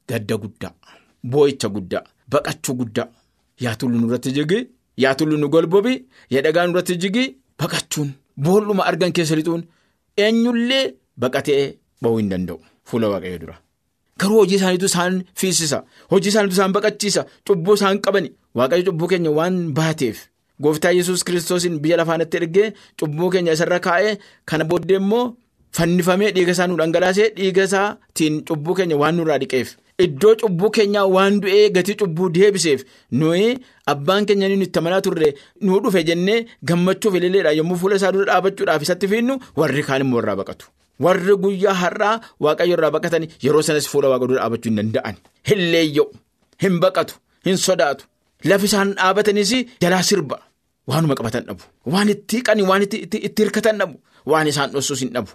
gadda 0.10 0.36
guddaa 0.42 0.74
boo'icha 1.32 1.68
guddaa 1.76 2.04
baqachuu 2.32 2.76
guddaa 2.80 3.08
yaa 3.66 3.76
tullu 3.80 3.98
nurratti 4.02 4.32
jigi 4.38 4.60
yaa 5.04 5.16
tullu 5.20 5.38
nu 5.42 5.48
golbobi 5.56 5.94
yaa 6.34 6.42
dhagaa 6.46 6.66
nurratti 6.68 6.96
jigi 7.04 7.24
baqachuun. 7.60 8.10
Boolluma 8.44 8.84
argan 8.90 9.12
keessa 9.16 9.36
lixuun 9.40 9.64
eenyullee 10.18 10.86
baqatee 11.24 11.64
ba'uu 12.04 12.18
hin 12.22 12.30
danda'u 12.32 12.58
fuula 12.90 13.08
waaqayyo 13.14 13.40
dura. 13.42 13.56
Garuu 14.20 14.40
hojii 14.42 14.56
isaaniitu 14.60 14.86
isaan 14.92 15.16
fiisisa 15.40 15.80
hojii 16.12 16.30
isaaniitu 16.34 16.56
isaan 16.58 16.74
baqachiisa 16.78 17.26
cubbuu 17.48 17.76
isaan 17.80 18.00
qabani 18.06 18.30
waaqayyo 18.60 18.86
cubbuu 18.90 19.08
keenya 19.12 19.32
waan 19.40 19.58
baateef 19.80 20.18
gooftaa 20.64 20.92
yesus 21.00 21.24
kiristoosiin 21.28 21.80
biyya 21.84 21.98
lafaanatti 22.02 22.38
ergee 22.42 22.68
cubbuu 23.00 23.30
keenya 23.34 23.54
isarra 23.58 23.80
kaa'ee 23.86 24.14
kana 24.52 24.64
booddee 24.72 24.98
immoo 25.04 25.26
fannifamee 25.78 26.32
dhiiga 26.36 26.52
isaa 26.56 26.68
nu 26.72 26.76
dhangalaasee 26.82 27.30
dhiiga 27.38 27.64
isaatiin 27.70 28.42
cubbuu 28.50 28.76
keenya 28.80 28.98
waan 29.04 29.16
nurraa 29.20 29.38
dhiqeef 29.44 29.70
iddoo 30.06 30.34
cubbuu 30.42 30.70
keenyaa 30.76 31.06
waan 31.16 31.40
du'ee 31.44 31.70
gatii 31.76 31.96
cubbuu 32.02 32.30
deebiseef 32.38 32.82
nuyi 33.20 33.48
abbaan 33.94 34.26
keenya 34.28 34.48
ni 34.50 34.58
itti 34.68 34.80
amanaa 34.82 35.02
turre 35.06 35.30
nu 35.62 35.80
dhufe 35.84 36.02
jennee 36.10 36.40
gammachuuf 36.68 37.16
ililleedha. 37.20 37.52
Yommuu 37.60 37.78
fuula 37.82 37.96
isaa 38.00 38.12
dura 38.16 38.26
dhaabachuudhaaf 38.32 38.82
isatti 38.86 39.08
fiinnu 39.12 39.34
warri 39.60 39.84
kaan 39.88 40.02
immoo 40.06 40.22
irraa 40.24 40.38
baqatu. 40.42 40.66
warri 41.06 41.34
guyyaa 41.44 41.74
har'aa 41.82 42.16
waaqayyo 42.44 42.74
irraa 42.78 42.92
baqatan 42.96 43.24
yeroo 43.44 43.62
sanas 43.68 43.86
fuula 43.92 44.08
waaqa 44.12 44.26
dura 44.30 44.40
dhaabachuu 44.42 44.70
hin 44.72 44.78
danda'an. 44.80 45.16
Hin 45.50 45.60
leeyya'u 45.74 46.06
hin 46.64 46.76
baqatu 46.84 47.14
hin 47.48 47.58
sodaatu. 47.68 48.04
Lafi 48.50 48.66
isaan 48.70 48.90
dhaabatanis 48.98 49.52
jalaa 49.84 50.04
sirba. 50.10 50.38
Waanuma 50.90 51.16
qabatan 51.20 51.44
dhabu. 51.48 51.64
Waan 51.94 52.10
itti 52.14 52.34
hiiqanii 52.38 52.66
waan 52.72 52.84
itti 52.88 53.42
hirkatan 53.44 53.76
dhabu. 53.82 53.96
Waan 54.32 54.48
isaan 54.52 54.70
dhossus 54.74 55.00
hin 55.04 55.12
dhabu. 55.16 55.32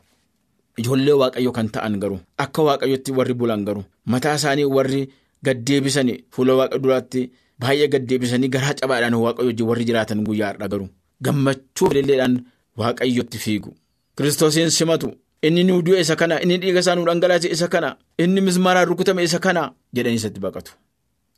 Ijoollee 0.80 1.16
waaqayyo 1.22 1.52
kan 1.56 1.68
ta'an 1.74 1.94
garuu 2.02 2.20
akka 2.44 2.62
waaqayyotti 2.68 3.10
warri 3.18 3.34
bulan 3.40 3.64
garuu 3.66 3.84
mataa 4.12 4.34
isaanii 4.40 4.64
warri 4.76 5.00
gaddeebisanii 5.46 6.18
fuula 6.34 6.54
waaqa 6.60 6.78
duraatti 6.82 7.20
baay'ee 7.60 7.88
gaddeebisanii 7.92 8.48
garaa 8.54 8.74
cabaadhaan 8.80 9.14
waaqayyo 9.24 9.48
wajjin 9.50 9.66
warri 9.70 9.84
jiraatan 9.88 10.24
guyyaa 10.26 10.48
har'a 10.52 10.68
garuu. 10.72 10.88
Gammachuu 11.24 11.88
ililleedhaan 11.92 12.34
waaqayyotti 12.80 13.38
fiigu. 13.44 13.70
Kiristoosiin 14.16 14.70
simatu. 14.78 15.08
Inni 15.46 15.62
nu 15.64 15.82
du'e 15.87 16.00
isa 16.00 16.16
kana 16.16 16.40
inni 16.42 16.56
dhiiga 16.62 16.80
isaa 16.82 16.94
nu 16.96 17.04
dhangalaase 17.08 17.48
isa 17.56 17.68
kana 17.68 17.88
inni 18.22 18.40
mismaaraan 18.46 18.88
rukutame 18.90 19.22
isa 19.28 19.38
kana 19.46 19.62
jedhanii 19.94 20.18
isatti 20.22 20.40
baqatu. 20.44 20.72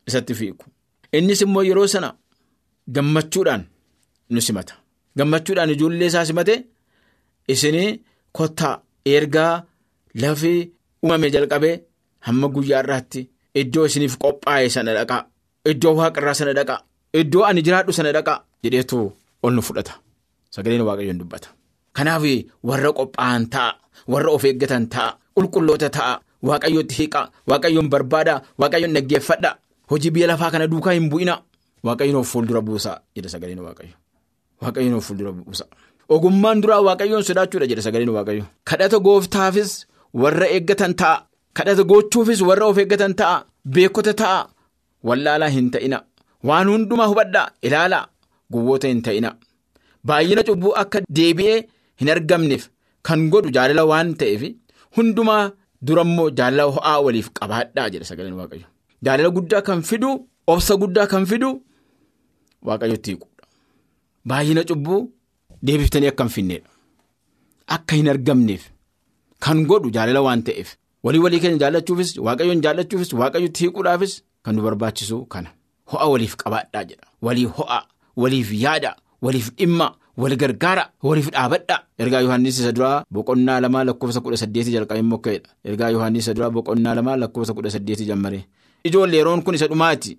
Isatti 0.07 0.33
fiigu. 0.39 0.65
Innis 1.17 1.41
immoo 1.45 1.63
yeroo 1.69 1.87
sana 1.93 2.09
gammachuudhaan 2.95 3.63
nu 4.33 4.41
simata. 4.41 4.73
Gammachuudhaan 5.17 5.69
ijoollee 5.75 6.07
isaa 6.11 6.25
simate 6.29 6.55
isinii 7.53 7.99
kottaa 8.37 8.75
ergaa 9.19 9.63
lafi 10.21 10.53
uumame 11.03 11.29
jalqabee 11.35 11.75
hamma 12.27 12.47
guyyaa 12.55 12.81
irraatti 12.83 13.21
iddoo 13.61 13.85
isiniif 13.89 14.17
qophaa'e 14.23 14.69
sana 14.75 14.91
dhaqaa 14.97 15.21
iddoo 15.71 15.93
waaqarraa 15.99 16.33
sana 16.39 16.53
dhaqaa 16.59 16.79
iddoo 17.21 17.43
ani 17.49 17.61
jiraadhu 17.65 17.93
sana 17.97 18.11
dhaqaa 18.17 18.37
jedheetu 18.63 18.97
ol 19.43 19.53
nu 19.55 19.61
fudhata. 19.61 19.93
Sagaleen 20.53 20.81
waaqayyoon 20.87 21.19
dubbata. 21.21 21.49
Kanaaf 21.93 22.23
warra 22.63 22.91
qophaa'an 22.99 23.43
ta'a. 23.53 23.71
warra 24.07 24.29
of 24.31 24.43
eeggatan 24.45 24.83
ta'a 24.93 25.09
qulqulloota 25.35 25.89
ta'a 25.97 26.13
waaqayyootti 26.47 26.95
hiiqa 26.99 27.21
waaqayyoon 27.49 27.87
barbaada 27.93 28.33
waaqayyoon 28.61 28.93
dhaggeeffadha 28.95 29.51
hojii 29.89 30.11
biyya 30.15 30.27
lafaa 30.31 30.51
kana 30.53 30.67
duukaa 30.71 30.93
hin 30.97 31.09
bu'ina. 31.11 31.35
Waaqayyoon 31.85 32.19
of 32.21 32.27
fuuldura 32.31 32.61
buusa 32.67 32.91
jedha 33.15 33.29
sagaleen 33.33 33.59
waaqayyo 33.67 33.95
waaqayyoon 34.61 34.95
of 34.99 35.03
fuuldura 35.07 35.31
buusa 35.31 35.65
ogummaan 36.15 36.61
duraa 36.63 36.81
waaqayyoon 36.87 37.23
sodaachuudha 37.29 37.67
jedha 37.71 37.83
sagaleen 37.87 38.11
waaqayyo 38.17 38.45
kadhata 38.69 38.97
gooftaafis 39.07 39.71
warra 40.21 40.47
eeggatan 40.55 40.93
ta'a. 41.01 41.17
Kadhata 41.57 41.83
gochuufis 41.91 42.41
warra 42.49 42.65
of 42.71 42.77
eeggatan 42.83 43.13
ta'a. 43.19 43.37
Beekota 43.73 44.13
ta'a. 44.21 44.39
Wallaalaa 45.07 45.49
hin 45.55 45.67
ta'ina. 45.73 45.97
Waan 46.47 46.67
hundumaa 46.73 47.07
hubadhaa. 47.11 47.47
Ilaalaa. 47.67 48.03
Gowwoota 48.53 48.87
hin 48.91 49.01
ta'ina. 49.07 49.29
Baay'ina 50.07 50.43
cubbuu 50.47 50.73
akka 50.81 50.99
deebi'ee 51.19 51.57
hin 52.01 52.09
argamneef. 52.15 52.63
Kan 53.07 53.19
godhu 53.33 53.49
jaalala 53.57 53.83
waan 53.91 54.13
ta'eef 54.21 54.41
hundumaa 54.97 55.43
durammoo 55.87 56.29
jaalala 56.39 56.63
ho'aa 56.77 56.97
waliif 57.05 57.27
qabaadhaa 57.39 57.87
jedha 57.93 58.05
sagaleen 58.11 58.37
waaqayyo. 58.41 58.67
Jaalala 59.05 59.29
guddaa 59.37 59.61
kan 59.67 59.81
fidu 59.89 60.09
obsa 60.53 60.73
guddaa 60.83 61.07
kan 61.13 61.25
fidu 61.31 61.49
waaqayyotti 62.69 63.09
hiikuudha. 63.11 63.43
Baay'ina 64.29 64.63
cubbuu 64.69 64.99
deebiftanii 65.63 66.07
akka 66.07 66.23
hin 66.23 66.29
finneedha. 66.37 66.69
Akka 67.67 67.95
hin 67.95 68.07
argamneef 68.13 68.63
kan 69.39 69.65
godhu 69.65 69.91
jaalala 69.91 70.21
waan 70.21 70.43
ta'eef 70.43 70.75
walii 71.03 71.19
walii 71.25 71.39
keenya 71.39 71.57
jaallachuufis 71.63 72.17
waaqayyoon 72.17 72.61
jaallachuufis 72.65 73.13
waaqayyotti 73.13 73.63
hiikuudhaafis 73.63 74.23
kan 74.43 74.55
nu 74.55 74.61
barbaachisu 74.61 75.25
kana. 75.25 75.49
Ho'a 75.91 76.07
waliif 76.13 76.35
qabaadhaa 76.35 76.83
jedha. 76.83 77.05
Waliif 77.21 77.51
ho'a 77.57 77.79
waliif 78.17 78.51
yaada 78.53 78.95
waliif 79.21 79.51
dhimma. 79.57 79.95
wal 80.21 80.33
gargaara 80.41 80.83
waliif 81.07 81.27
dhaabadha 81.33 81.75
ergaa 82.03 82.19
yohaannis 82.25 82.55
isa 82.59 82.71
duraa 82.77 83.03
boqonnaa 83.15 83.59
lamaa 83.63 83.83
lakkoofsa 83.87 84.21
kudha 84.25 84.37
saddeeti 84.41 84.71
jalqabee 84.75 85.01
mokkeedha 85.09 85.49
ergaa 85.69 85.89
yohaannis 85.95 86.23
isa 86.25 86.33
duraa 86.37 86.49
boqonnaa 86.55 86.95
lamaa 86.99 87.17
lakkoofsa 87.23 87.53
kudha 87.57 87.69
saddeeti 87.75 88.05
jalqabee 88.09 88.41
ijoollee 88.89 89.19
yeroon 89.21 89.43
kun 89.45 89.55
isa 89.59 89.67
dhumaati 89.73 90.17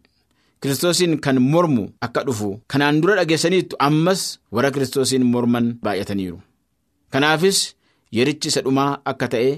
kiristoosiin 0.62 1.18
kan 1.24 1.38
mormu 1.52 1.84
akka 2.06 2.24
dhufu 2.26 2.48
kanaan 2.70 3.00
dura 3.00 3.14
dhageessaniittu 3.18 3.76
ammas 3.88 4.22
warra 4.52 4.70
kiristoosiin 4.74 5.24
morman 5.32 5.66
baay'ataniiru. 5.84 6.38
Kanaafis 7.12 7.58
yerichi 8.12 8.48
isa 8.48 8.60
dhumaa 8.66 8.98
akka 9.10 9.28
ta'e 9.34 9.50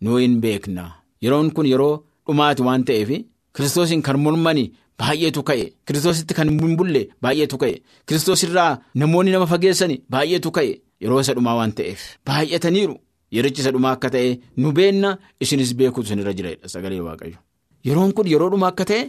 nuu 0.00 0.16
hin 0.22 0.40
beekna. 0.40 0.84
Yeroon 1.22 1.50
kun 1.54 1.66
yeroo 1.72 1.94
dhumaati 2.26 2.62
waan 2.68 2.84
ta'eef 2.84 3.10
kiristoosiin 3.56 4.02
kan 4.02 4.18
mormani. 4.18 4.72
Baay'eetu 5.00 5.42
ka'e. 5.48 5.72
Kiristoositti 5.86 6.34
kan 6.34 6.48
hin 6.60 6.76
bulle 6.76 7.02
baay'eetu 7.22 7.56
ka'e. 7.58 7.76
Kiristoosirraa 8.06 8.72
namoonni 8.94 9.30
nama 9.32 9.46
fageessani 9.46 9.96
baay'eetu 10.12 10.50
ka'e. 10.56 10.72
Yeroo 11.02 11.20
isa 11.20 11.34
dhumaa 11.36 11.54
waan 11.58 11.72
ta'eef 11.72 12.00
baay'ataniiru. 12.26 12.96
Yerichi 13.32 13.60
isa 13.62 13.70
dhumaa 13.72 13.92
akka 13.96 14.10
ta'e 14.10 14.34
nu 14.56 14.72
beenna 14.72 15.16
isinis 15.40 15.72
beekuutu 15.78 16.06
isinirra 16.08 16.32
jira 16.38 16.50
sagalee 16.74 17.00
waaqayyo. 17.06 17.38
Yeroon 17.86 18.12
kun 18.12 18.26
yeroo 18.32 18.50
dhumaa 18.52 18.68
akka 18.74 18.84
ta'e 18.90 19.02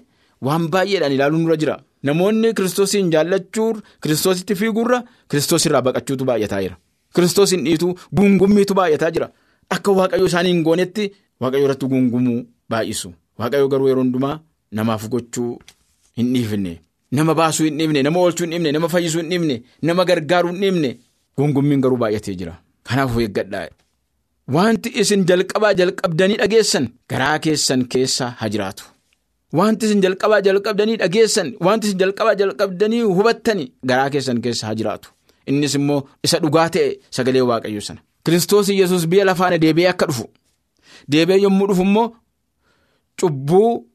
waan 0.47 0.67
baay'eedhaan 0.73 1.13
ilaaluun 1.17 1.41
nurra 1.45 1.57
jira 1.63 1.75
namoonni 2.09 2.53
kiristoosiin 2.59 3.11
jaallachuun 3.15 3.81
kiristoositti 4.03 4.55
fiiguurra 4.61 4.99
kiristoosirraa 5.33 5.81
baqachuutu 5.87 6.25
baay'ataa 6.29 6.61
jira 6.65 6.77
kiristoosiin 7.15 7.65
dhiitu 7.67 7.89
guungummiitu 8.19 8.73
baay'ataa 8.79 9.11
jira 9.17 9.27
akka 9.75 9.91
waaqayyo 9.99 10.25
isaanii 10.31 10.53
hin 10.55 10.63
goonetti 10.69 11.05
waaqayyo 11.41 11.65
irratti 11.67 11.85
guungumuu 11.93 12.39
baay'isu 12.75 13.13
waaqayyo 13.43 13.67
garuu 13.73 13.87
yeroo 13.91 14.03
hundumaa 14.05 14.39
namaaf 14.79 15.03
gochuu. 15.13 15.51
Hin 16.17 16.33
dhiifne 16.33 16.71
nama 17.17 17.33
baasuu 17.39 17.65
hin 17.67 17.77
dhiifne 17.79 18.01
nama 18.07 18.19
oolchuu 18.19 18.43
hin 18.45 18.51
dhiifne 18.53 18.71
nama 18.75 18.87
fayyisuu 18.93 19.19
hin 19.21 19.29
dhiifne 19.33 19.55
nama 19.89 20.05
gargaaruu 20.09 20.51
hin 20.53 20.61
dhiifne 20.63 20.89
gungummiin 21.37 21.81
garuu 21.85 21.97
baay'atee 22.03 22.35
jira. 22.41 22.53
Kanaaf 22.89 23.15
eeggadhaa. 23.25 23.67
Wanti 24.55 24.89
isin 25.03 25.23
jalqabaa 25.29 25.73
jalqabdanii 25.81 26.37
dhageessan 26.41 26.87
garaa 27.13 27.37
keessan 27.45 27.85
keessa 27.95 28.29
haa 28.39 28.49
jiraatu. 28.55 28.83
Wanti 29.53 29.85
isin 29.85 30.01
jalqabaa 30.01 30.41
jalqabdanii 30.41 30.97
dhageessan 31.01 31.53
wanti 31.67 31.87
isin 31.87 31.99
jalqabaa 31.99 32.35
jalqabdanii 32.41 33.01
hubattani 33.17 33.65
garaa 33.89 34.09
keessan 34.09 34.41
keessa 34.41 34.67
haa 34.67 34.75
jiraatu. 34.75 35.09
Innis 35.47 35.75
immoo 35.75 36.01
isa 36.23 36.39
dhugaa 36.39 36.69
ta'e 36.69 36.99
sagalee 37.17 37.41
waaqayyo 37.49 37.81
sana. 37.81 37.99
Kiristoos 38.25 38.69
yesus 38.69 39.07
biyya 39.07 39.25
lafaana 39.25 39.57
deebi'ee 39.63 39.89
akka 39.93 40.05
dhufu 40.11 40.25
deebi'ee 41.11 41.41
yommuu 41.43 41.67
dhufu 41.67 41.81
immoo 41.89 42.07
cubbuu 43.19 43.87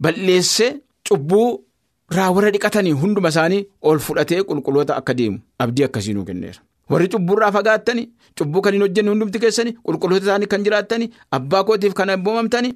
balleessee. 0.00 0.80
Cubbuu 1.08 1.64
irraa 2.12 2.30
warra 2.34 2.50
dhiqatanii 2.54 2.92
hunduma 3.02 3.28
isaanii 3.28 3.62
ol 3.82 3.98
fudhatee 3.98 4.42
qulqulloota 4.48 4.96
akka 4.96 5.14
deemu 5.14 5.38
abdii 5.58 5.84
akkasii 5.84 6.14
nuu 6.14 6.24
kenneera. 6.24 6.60
Warri 6.90 7.08
cubburraa 7.08 7.52
fagaattanii 7.52 8.08
cubbuu 8.38 8.60
kan 8.62 8.72
hin 8.74 8.82
hojjenne 8.82 9.10
hundumti 9.10 9.38
keessanii 9.44 9.72
qulqulloota 9.86 10.24
isaanii 10.26 10.46
kan 10.52 10.64
jiraattanii 10.64 11.10
abbaa 11.38 11.62
kootiif 11.64 11.94
kan 11.94 12.10
abboomamtanii 12.14 12.72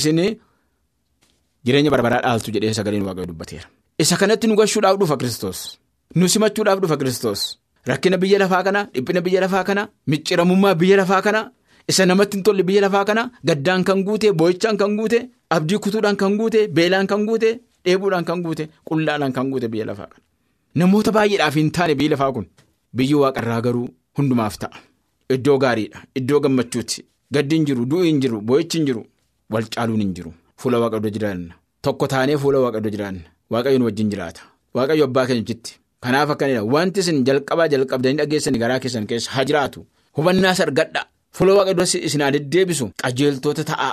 isinii 0.00 0.30
jireenya 1.64 1.90
barbaraa 1.94 2.20
dhaaltu 2.26 2.50
jedhee 2.54 2.74
sagaleen 2.78 3.04
waaqayyo 3.08 3.26
dubbateera. 3.32 3.66
Isa 4.02 4.16
kanatti 4.20 4.46
nu 4.48 4.54
gashuudhaaf 4.60 4.96
dhufa 5.00 5.16
Kiristoos. 5.20 5.60
Nu 6.18 6.28
simachuudhaaf 6.28 6.80
dhufa 6.82 6.96
Kiristoos. 7.00 7.42
Rakkina 7.90 8.16
biyya 8.22 8.38
lafaa 8.42 8.62
kana 8.66 8.80
dhiphina 8.94 9.20
biyya 9.26 9.40
lafaa 9.44 9.64
kana 9.68 9.82
micciramummaa 10.10 10.74
biyya 10.80 10.96
lafaa 11.00 11.22
kana 11.26 11.40
isa 11.90 12.06
namatti 12.06 12.36
hin 12.36 12.42
tolle 12.46 12.62
biyya 12.68 12.80
lafaa 12.86 13.04
kana 13.08 13.22
gaddaan 13.48 13.84
kan 13.88 14.02
guute 14.06 14.28
boo'ichaan 14.40 14.76
kan 14.82 14.92
guute 14.98 15.18
abdii 15.56 15.78
kutuudhaan 15.84 16.16
kan 16.20 16.36
guute 16.40 16.60
beelaan 16.76 17.06
kan 17.12 17.24
guute 17.28 17.48
dheebuudhaan 17.84 18.24
kan 18.28 18.42
guute 18.44 18.64
qullaadhaan 18.90 19.32
kan 19.38 19.50
guute 19.52 19.68
biyya 19.72 19.86
lafaa 19.90 20.06
kana. 20.12 20.20
Namoota 20.80 21.10
baay'eedhaaf 21.16 21.54
hin 21.60 21.70
taane 21.78 21.94
biyyi 21.98 22.10
lafaa 22.14 22.30
kun 22.36 22.46
biyyi 22.96 23.14
waaqarraa 23.22 23.60
garuu 23.66 23.88
hundumaaf 24.18 24.58
ta'a. 24.62 24.78
Iddoo 25.34 25.58
gaariidha 25.64 26.00
iddoo 26.20 26.40
gammachuuti 26.44 27.02
gaddi 27.34 27.54
hin 27.56 27.66
jiru 27.68 27.84
du'i 27.90 28.06
hin 28.10 28.20
jiru 28.22 28.40
boo'ichi 28.48 28.78
hin 28.78 28.86
jiru 28.88 29.02
wal 29.52 29.66
caaluun 29.74 30.00
hin 30.04 30.14
jiru 30.16 30.32
fuula 30.62 30.78
waaqayyoo 30.82 31.12
jiraanna. 31.16 31.54
Tokko 31.84 32.06
taanee 32.12 32.36
fuula 32.42 32.58
waaqayyoo 32.64 32.92
jiraanna. 32.94 33.24
Waaqayyoon 33.52 33.84
wajjin 33.88 34.10
jiraata. 34.12 34.42
Waaqayyo 34.76 35.04
abbaa 35.08 35.26
keenyachitti. 35.28 35.72
Kanaaf 36.02 36.30
akkanidha 36.34 36.62
wanti 36.74 37.00
isin 37.00 37.24
jalqabaa 37.26 37.68
jalqabdanii 37.72 38.18
dhageessanii 38.20 38.60
garaa 38.62 38.78
keessan 38.82 39.06
keessa 39.10 39.30
haa 39.34 39.44
jiraatu. 39.48 39.80
Hubannaas 40.16 40.60
argadha. 40.66 41.02
Fuula 41.36 41.52
waaqayyoo 41.58 42.04
isin 42.08 42.20
haa 42.24 42.30
deddeebisu. 42.36 42.86
Qajeeltoota 43.02 43.64
ta'a. 43.70 43.90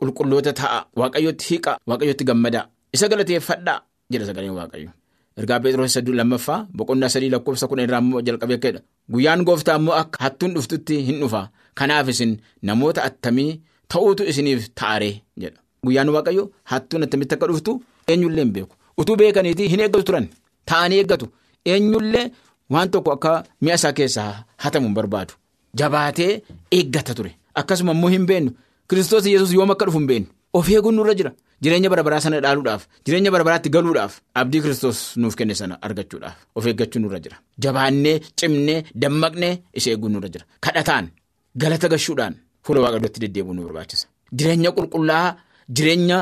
Qulqulloota 0.00 0.52
ta'a. 0.60 0.78
Waaqayyootti 1.00 1.44
hiiqa. 1.50 1.72
Waaqayyootti 1.88 2.24
gammada 2.30 2.60
isa 2.94 3.08
galateeffadhaa 3.08 3.78
jedha 4.12 4.26
sagaleen 4.28 4.54
waaqayyo. 4.60 4.90
Ergaa 5.38 5.60
Pheexroos 5.62 5.92
sadii 5.96 6.14
lammaffaa 6.20 6.58
boqonnaa 6.76 7.08
sadii 7.14 7.30
lakkoofsa 7.34 7.66
kudha 7.70 7.82
irraa 7.86 8.00
immoo 8.04 8.20
jalqabee 8.26 8.58
ka'edha. 8.62 8.80
Guyyaan 9.12 9.44
gooftaa 9.48 9.76
immoo 9.80 9.94
akka 10.02 10.18
hattuun 10.24 10.52
dhuftutti 10.54 10.96
hin 11.08 11.20
dhufa. 11.22 11.42
Kanaaf 11.78 12.08
isin 12.12 12.32
namoota 12.62 13.00
attamii 13.08 13.50
ta'uutu 13.92 14.22
isiniif 14.30 14.62
ta'aree 14.80 15.14
jedha. 15.42 15.60
Guyyaan 15.84 16.08
waaqayyo 16.16 16.44
hattuun 16.70 17.02
attamitti 17.06 17.34
akka 17.34 17.46
dhuftu 17.50 17.72
eenyullee 18.08 18.44
hin 18.44 18.52
beeku. 18.56 18.74
Utuu 19.00 19.16
beekaniitii 19.16 19.68
hin 19.72 19.80
eeggatu 19.80 20.04
turan. 20.04 20.26
Ta'anii 20.68 20.98
eeggatu. 21.02 21.26
Eenyullee 21.64 22.26
waan 22.70 22.90
tokko 22.90 23.12
akka 23.12 23.44
mi'a 23.60 23.74
isaa 23.80 23.92
keessaa 23.92 24.32
hatamu 24.56 24.86
hin 24.86 24.94
barbaadu. 24.94 25.32
Jabaatee 25.78 26.42
eeggata 26.72 27.14
ture. 27.14 27.36
Akkasuma 27.54 27.92
immoo 27.92 28.08
hin 28.10 28.26
beennu. 28.26 28.50
Kiristoos 28.88 29.26
Yesuus 29.26 29.52
yoom 29.54 29.70
akka 29.70 29.86
dhufu 29.86 29.98
hin 29.98 30.06
beennu. 30.06 30.28
Of 30.52 30.68
eeguun 30.68 30.94
nurra 30.98 31.14
jira. 31.14 31.32
Jireenya 31.62 31.90
bara 31.90 32.02
baraa 32.02 32.20
sana 32.24 32.40
dhaaluudhaaf 32.40 32.86
jireenya 33.06 33.30
bara 33.30 33.44
baraatti 33.44 33.68
galuudhaaf 33.74 34.14
abdii 34.40 34.60
kiristoos 34.64 35.00
nuuf 35.16 35.34
kenne 35.36 35.54
sana 35.54 35.76
argachuudhaaf 35.88 36.36
of 36.56 36.66
eeggachuun 36.66 37.02
nurra 37.04 37.18
jira. 37.24 37.36
Jabaannee 37.62 38.20
cimnee 38.40 38.78
dammaqnee 39.02 39.52
isa 39.74 39.90
eeguun 39.90 40.12
nurra 40.16 40.28
jira. 40.28 40.44
Kadhataan 40.60 41.10
galata 41.56 41.88
gashuudhaan 41.92 42.34
fuula 42.64 42.80
waaqayyootti 42.84 43.20
deddeebi'uu 43.24 43.54
nu 43.54 43.62
barbaachisa. 43.68 44.06
Jireenya 44.38 44.70
qulqullaa'aa 44.78 45.36
jireenya 45.76 46.18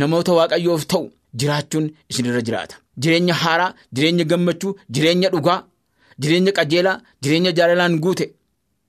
namoota 0.00 0.32
waaqayyoof 0.38 0.84
ta'u 0.92 1.04
jiraachuun 1.40 1.86
isinirra 2.10 2.40
jiraata. 2.46 2.76
Jireenya 3.02 3.34
haaraa 3.42 3.74
jireenya 3.94 4.24
gammachuu 4.30 4.72
jireenya 4.94 5.28
dhugaa 5.34 5.60
jireenya 6.22 6.52
qajeelaa 6.58 7.00
jireenya 7.22 7.52
jaalalaan 7.58 7.98
guute 8.04 8.26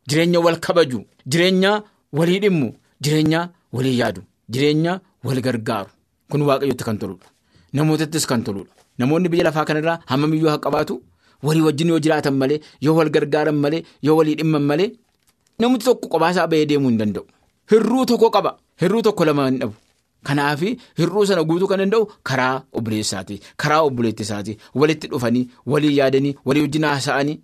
jireenya 0.10 0.40
wal 0.46 0.60
kabaju 0.66 1.00
jireenya 1.32 1.72
walii 2.18 2.40
dhimmu 2.44 2.70
jireenya 3.04 3.50
walii 3.76 3.98
yaadu 4.02 4.22
jireenya. 4.54 4.94
wal 5.28 5.40
gargaaru. 5.46 5.90
Kun 6.32 6.42
waaqayyotti 6.48 6.84
kan 6.88 6.98
toludha. 7.02 7.28
Namootattis 7.74 8.26
kan 8.30 8.42
toludha. 8.44 8.72
Namoonni 9.00 9.30
biyya 9.32 9.44
lafaa 9.48 9.64
kanarraa 9.70 10.00
hammamiyyuu 10.10 10.50
haa 10.52 10.58
qabaatu? 10.66 10.96
Walii 11.48 11.62
wajjin 11.68 11.90
yoo 11.92 12.00
jiraatan 12.06 12.36
malee 12.42 12.60
yoo 12.86 12.96
wal 12.98 13.10
gargaaran 13.16 13.56
malee 13.64 13.82
yoo 14.08 14.16
walii 14.18 14.36
dhimman 14.40 14.62
malee 14.72 14.90
namni 15.60 15.80
tokko 15.86 16.08
qobaasaa 16.14 16.48
bahee 16.52 16.66
deemuu 16.72 16.90
hin 16.92 16.98
danda'u. 17.02 17.24
Hirruu 17.72 18.06
tokko 18.12 18.30
qaba. 18.36 18.52
Hirruu 18.82 19.02
tokko 19.08 19.26
lama 19.30 19.46
hin 19.50 19.60
dhabu 19.62 19.74
kanaaf 20.30 20.62
hirruu 21.00 21.26
sana 21.30 21.44
guutuu 21.50 21.68
kan 21.72 21.80
danda'u 21.84 22.04
karaa 22.30 22.56
obboleessaati. 22.78 23.36
Karaa 23.62 23.82
obboleettisaati 23.88 24.58
walitti 24.80 25.08
dhufanii 25.12 25.48
walii 25.72 25.98
yaadanii 26.00 26.36
walii 26.46 26.62
wajjin 26.66 26.84
haasa'anii 26.92 27.38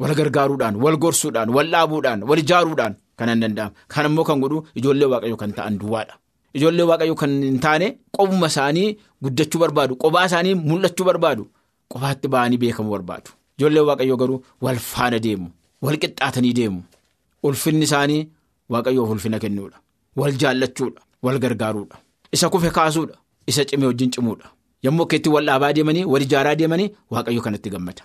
wal 0.00 0.14
gargaaruudhaan 0.20 0.76
wal 0.84 0.96
gorsuudhaan 1.02 1.50
wal 1.56 1.68
dhaabuudhaan 1.74 2.22
wal 2.28 2.38
ijaaruudhaan 2.44 2.94
kan 3.18 3.28
hin 3.32 3.40
danda'amu 3.44 3.74
kan 3.94 4.06
immoo 4.08 4.24
kan 4.28 4.40
godhu 4.44 4.58
ijoollee 4.78 5.08
waaqayyo 5.12 5.36
kan 5.42 5.52
ta'an 5.58 5.78
duwwaadha. 5.80 6.14
Ijoollee 6.56 6.86
waaqayyo 6.90 7.14
kan 7.22 7.32
hin 7.48 7.58
taane 7.64 7.86
qobuma 8.16 8.46
isaanii 8.52 8.88
guddachuu 9.22 9.60
barbaadu 9.62 9.96
qobaa 10.02 10.24
isaanii 10.30 10.54
mul'achuu 10.68 11.06
barbaadu 11.08 11.44
qobaatti 11.92 12.28
ba'anii 12.34 12.58
beekamuu 12.62 12.92
barbaadu. 12.96 13.30
Ijoollee 13.58 13.84
waaqayyo 13.88 14.16
garuu 14.22 14.38
wal 14.64 14.78
faana 14.92 15.18
deemu 15.26 15.48
wal 15.82 15.96
qixxaatanii 16.02 16.52
deemu. 16.58 16.80
Ulfinni 17.46 17.84
isaanii 17.88 18.22
waaqayyoof 18.72 19.10
ulfina 19.14 19.38
kennuudha. 19.44 19.78
Wal 20.20 20.32
jaallachuudha 20.42 21.00
wal 21.24 21.38
gargaaruudha 21.44 21.96
isa 22.32 22.48
kufe 22.50 22.70
kaasuudha 22.70 23.16
isa 23.46 23.64
cimee 23.64 23.86
wajjin 23.86 24.10
cimuudha 24.10 24.50
yommuu 24.82 25.02
akka 25.04 25.16
itti 25.16 25.28
wal 25.28 25.46
dhaabaa 25.46 25.72
deemanii 25.72 26.04
wal 26.04 26.22
ijaaraa 26.22 26.54
deemanii 26.54 26.88
waaqayyo 27.10 27.42
kanatti 27.42 27.70
gammada. 27.70 28.02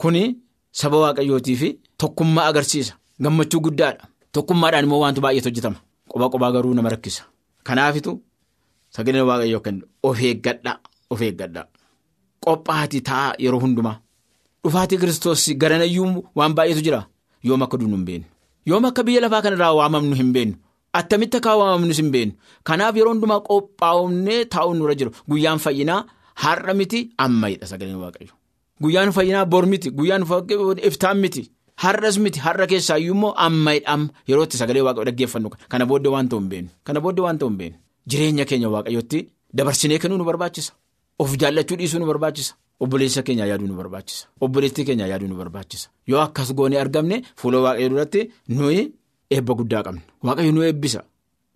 Kuni 0.00 0.36
saba 0.72 0.96
waaqayyootii 1.04 1.56
fi 1.56 1.68
tokkummaa 1.98 2.46
agarsiisa 2.50 2.94
gammachuu 3.20 3.60
guddaadha. 3.60 4.04
Tokkummaadhaan 4.32 4.84
immoo 4.84 5.00
wantu 5.00 5.20
baay'eetu 5.20 5.48
hojjetama. 5.48 5.78
Qoba 6.10 6.28
qobaa 6.32 6.50
garuu 6.52 6.74
nama 6.74 6.88
rakkisa. 6.88 7.22
Kanaafitu 7.62 8.20
sagaleen 8.90 9.24
waaqayyoo 9.30 9.60
kennu. 9.60 9.84
Of 10.02 10.20
eeggadhaa 10.22 10.78
of 11.10 11.20
eeggadhaa 11.22 11.66
qophaati 12.44 13.00
ta'a 13.00 13.34
yeroo 13.38 13.60
hundumaa. 13.60 13.96
Dhufaatii 14.64 14.98
kiristoos 14.98 15.44
garanayyuu 15.56 16.24
waan 16.34 16.54
baay'eetu 16.54 16.82
jira. 16.82 17.06
Yoom 17.44 17.62
akka 17.62 17.76
duunu 17.78 17.96
hin 17.96 18.04
beennu 18.04 18.26
yoom 18.66 18.84
akka 18.88 19.02
biyya 19.04 19.20
lafaa 19.20 19.42
kanarraa 19.42 19.72
waamamnu 19.78 20.14
hin 20.16 20.32
beennu 20.32 20.54
attamitti 21.00 21.36
akka 21.40 21.52
waamamnus 21.60 21.98
hin 22.02 22.10
beennu 22.14 22.34
kanaaf 22.70 22.94
yeroo 22.98 23.12
hundumaa 23.14 23.40
qophaa'umnee 23.48 24.40
taa'uun 24.54 24.76
nurra 24.78 24.94
jiru. 25.00 25.10
Guyyaan 25.30 25.58
fayyinaa 25.66 26.00
har'a 26.44 26.74
miti 26.80 27.00
ammayidha 27.26 27.66
sagaleen 27.72 28.00
waaqayyo 28.04 28.32
guyyaan 28.82 29.12
fayyinaa 29.16 29.44
bor 29.52 29.64
miti 29.72 29.90
guyyaan 29.98 30.22
iftaan 30.90 31.18
miti. 31.24 31.42
Har'as 31.82 32.16
miti 32.24 32.38
har'a 32.46 32.66
keessaayyuu 32.70 33.14
immoo 33.16 33.32
ammayidha 33.46 33.88
amma 33.94 34.08
yerootti 34.30 34.56
sagalee 34.60 34.82
waaqayyoo 34.86 35.08
dhaggeeffannu 35.10 35.48
kana 35.72 35.84
booddee 35.90 36.12
waan 36.14 36.28
ta'u 36.28 36.38
hin 36.40 36.48
beenu. 36.52 36.68
Kana 36.86 37.00
booddee 37.04 37.24
waan 37.26 37.38
ta'u 37.38 37.48
hin 37.50 37.56
beenu. 37.60 37.76
Jireenya 38.10 38.44
keenya 38.50 38.68
waaqayyootti 38.74 39.18
dabarsinee 39.56 39.98
kennuu 40.02 40.18
nu 40.18 40.24
barbaachisa. 40.30 40.72
Of 41.18 41.30
jaallachuu 41.40 41.76
dhiisuu 41.80 41.98
nu 42.02 42.06
barbaachisa. 42.10 42.54
Obboleessa 42.80 43.22
keenya 43.26 43.46
yaaduu 43.50 43.66
nu 43.70 43.74
barbaachisa. 43.80 44.26
Obboleettii 44.40 44.84
keenya 44.88 45.06
yaaduu 45.10 45.28
nu 45.28 45.36
barbaachisa. 45.40 45.88
Yoo 46.10 46.20
akkas 46.26 46.52
goonee 46.58 46.80
argamne 46.84 47.22
fuula 47.40 47.58
waaqayyoo 47.66 47.90
duratti 47.94 48.22
nuyi 48.48 48.82
eebba 49.36 49.52
guddaa 49.58 49.82
qabna. 49.86 50.00
Waaqayyo 50.26 50.52
nu 50.52 50.62
eebbisa. 50.68 51.00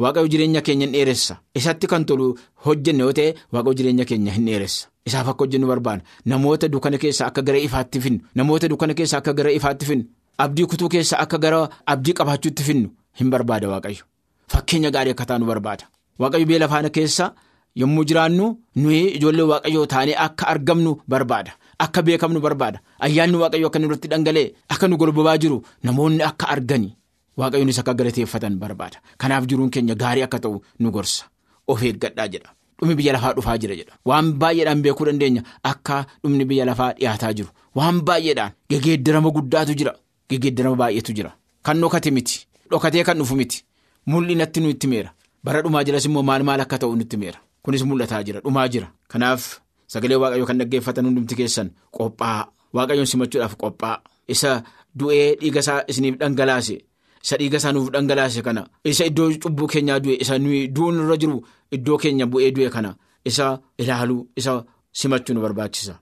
Waaqayyo 0.03 0.29
jireenya 0.33 0.61
keenya 0.67 0.87
hin 0.87 0.93
dheeressa. 0.95 1.35
Isatti 1.59 1.87
kan 1.93 2.05
tolu 2.09 2.27
hojjenne 2.67 3.03
yoo 3.05 3.12
ta'e 3.19 3.35
waaqayyo 3.53 3.75
jireenya 3.79 4.05
keenya 4.11 4.33
hin 4.37 4.47
dheeressa. 4.47 4.88
Isaaf 5.09 5.29
akka 5.33 5.45
hojjennu 5.45 5.67
barbaana 5.67 6.03
namoota 6.27 6.69
dukkana 6.69 6.99
keessa 7.03 7.27
akka 7.27 7.43
gara 7.43 7.59
ifaatti 7.59 8.01
finnu. 8.05 8.21
Namoota 8.35 8.69
dukkana 8.69 8.95
keessa 8.95 9.19
akka 9.19 9.33
gara 9.33 9.51
ifaatti 9.59 9.87
finnu. 9.91 10.05
Abdii 10.38 10.67
kutuu 10.71 10.88
keessa 10.88 11.19
akka 11.25 11.38
gara 11.45 11.61
abdii 11.87 12.14
qabaachuutti 12.19 12.62
finnu 12.62 12.88
hin 13.21 13.31
barbaada 13.31 13.69
waaqayyo. 13.73 14.05
Fakkeenya 14.53 14.91
gaarii 14.95 15.11
akka 15.17 15.27
taanu 15.27 15.47
barbaada. 15.47 15.85
Waaqayyo 16.19 16.47
biyya 16.47 16.61
lafaa 16.64 16.91
keessa 16.91 17.33
yommuu 17.77 18.05
jiraannu 18.05 18.47
nuyi 18.77 19.01
ijoollee 19.17 19.47
waaqayyoo 19.53 19.87
taanee 19.87 20.14
akka 20.27 20.47
argamnu 20.53 20.93
barbaada. 21.09 21.53
Akka 21.79 22.03
beekamnu 22.03 22.41
barbaada. 22.41 22.79
Ayyaanni 23.01 23.37
waaqayyo 23.43 23.67
akka 23.67 23.79
nurratti 23.79 24.09
dhangala'e 24.12 24.55
akka 24.69 24.88
nu 24.88 24.97
golbobaa 24.97 25.37
jiru 25.38 25.59
namoonni 25.85 26.23
akka 26.31 26.47
argani 26.55 26.95
waaqayyonis 27.38 27.79
akka 27.79 27.94
galateeffatan 27.94 28.59
barbaada. 28.59 28.98
Kanaaf 29.18 29.46
jiruun 29.48 29.70
keenya 29.70 29.94
gaarii 29.94 30.22
akka 30.27 30.38
ta'u 30.38 30.61
nu 30.81 30.90
gorsa. 30.90 31.24
Of 31.68 31.83
eeggadhaa 31.83 32.29
jedha. 32.29 32.51
Dhumni 32.81 32.94
biyya 32.94 33.12
lafaa 33.12 33.33
dhufaa 33.37 33.59
jira 33.59 33.74
jedha. 33.77 33.94
Waan 34.05 34.33
baay'eedhaan 34.40 34.83
beekuu 34.83 35.07
dandeenya. 35.07 35.42
Akka 35.62 36.07
dhumni 36.22 36.44
biyya 36.44 36.64
lafaa 36.64 36.92
dhiyaataa 36.92 37.33
jiru. 37.33 37.48
Waan 37.74 38.01
baay'eedhaan 38.07 38.53
gegeeddarama 38.70 39.31
guddaatu 39.31 39.74
jira. 39.74 39.92
Gegeeddarama 40.31 40.77
baay'eetu 40.77 41.12
jira. 41.12 41.33
Kan 41.62 41.81
dhokate 41.81 42.11
miti. 42.11 42.46
Dhokatee 42.70 43.05
kan 43.05 43.18
dhufu 43.18 43.37
miti. 43.37 43.64
Mul'inatti 44.07 44.61
nu 44.61 44.68
itti 44.70 44.87
meera. 44.87 45.11
Bara 45.44 45.62
dhumaa 45.62 45.85
jiras 45.85 46.05
immoo 46.07 46.22
maal 46.22 46.42
maal 46.42 46.61
akka 46.61 46.79
ta'u 46.79 46.96
nutti 46.96 47.16
meera. 47.16 47.38
Kunis 47.62 47.83
mul'ataa 47.85 48.22
jira. 48.24 48.40
Dhumaa 48.40 48.68
jira. 48.68 48.88
Kanaaf 49.09 49.61
sagalee 49.87 50.16
waaqayyoo 50.22 50.46
kan 50.46 50.59
dhaggeeffatan 50.59 51.05
hundumti 51.07 51.35
keessan 51.37 51.70
qophaa. 51.92 52.46
Waaqayyoon 52.74 53.07
simachuudhaaf 53.07 53.57
qophaa. 53.57 53.98
Isa 54.29 54.62
du'ee 54.98 55.37
dhiiga 55.40 55.61
isaa 55.61 55.83
isiniif 55.88 56.16
dhangalaase. 56.20 56.79
Isa 57.24 57.37
dhiiga 57.38 57.57
isaa 57.61 57.72
nuuf 57.72 57.88
dhangalaase 57.94 58.40
kana. 58.46 58.62
Isa 58.90 59.04
iddoo 59.11 59.28
cubbuu 59.42 59.66
keenyaa 59.72 59.98
du'e 60.04 60.16
isa 60.22 60.35
nuyi 60.38 60.61
du'uun 60.74 60.96
irra 61.02 61.16
jiru 61.22 61.37
iddoo 61.76 61.98
keenya 62.02 62.26
bu'ee 62.33 62.50
du'e 62.57 62.70
kana. 62.74 62.90
Isa 63.28 63.46
ilaaluu 63.83 64.20
isa 64.40 64.52
simachuu 64.98 65.35
nu 65.35 65.40
barbaachisa. 65.44 65.94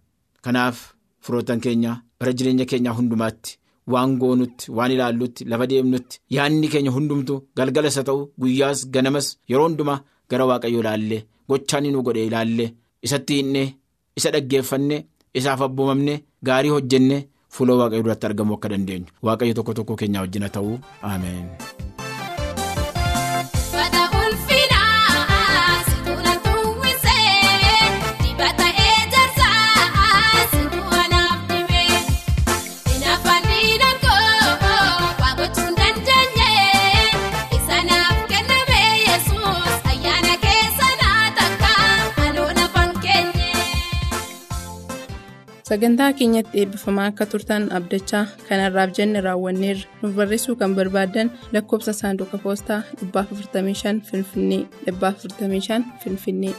Kanaaf 0.44 0.76
firoottan 1.24 1.60
keenya 1.64 1.92
bara 2.20 2.32
jireenya 2.36 2.64
keenyaa 2.70 2.94
hundumaatti 2.98 3.58
waan 3.92 4.12
goonutti 4.20 4.70
waan 4.76 4.92
ilaallutti 4.94 5.44
lafa 5.50 5.66
deemnutti 5.70 6.20
yaadni 6.36 6.68
keenya 6.72 6.90
hundumtu 6.96 7.34
galgala 7.56 7.88
isa 7.92 8.02
ta'u 8.08 8.20
guyyaas 8.40 8.80
ganamas 8.94 9.26
yeroo 9.50 9.66
hundumaa 9.68 10.00
gara 10.30 10.44
waaqayyoo 10.50 10.80
ilaallee 10.84 11.22
gochaan 11.48 11.86
nu 11.92 12.02
godhe 12.06 12.22
ilaallee 12.28 12.70
isatti 13.06 13.34
hinnee 13.40 13.68
isa 14.18 14.30
dhaggeeffanne 14.34 14.96
isaaf 15.38 15.60
abboomamne 15.66 16.14
gaarii 16.46 16.70
hojjenne. 16.76 17.18
Fuula 17.54 17.74
waaqayyoo 17.80 18.04
duratti 18.06 18.26
argamuu 18.28 18.56
akka 18.58 18.68
dandeenyu 18.74 19.06
waaqayyo 19.28 19.54
tokko 19.60 19.74
tokko 19.80 19.96
keenyaa 20.02 20.24
wajjin 20.26 20.42
haa 20.48 20.54
ta'u 20.58 20.78
ameen. 21.12 21.46
Sagantaa 45.68 46.12
keenyatti 46.18 46.60
eebbifamaa 46.62 47.06
akka 47.10 47.26
turtan 47.32 47.64
abdachaa 47.78 48.22
kanarraaf 48.48 48.92
jenne 48.98 49.22
raawwanneerra 49.26 49.88
nuuf 50.02 50.14
barreessuu 50.20 50.56
kan 50.62 50.76
barbaadan 50.78 51.32
lakkoobsa 51.56 51.96
saanduqa 52.00 52.42
poostaa 52.44 52.80
455 53.02 54.00
finfinnee 54.10 54.62
455 54.86 55.82
finfinnee. 56.04 56.54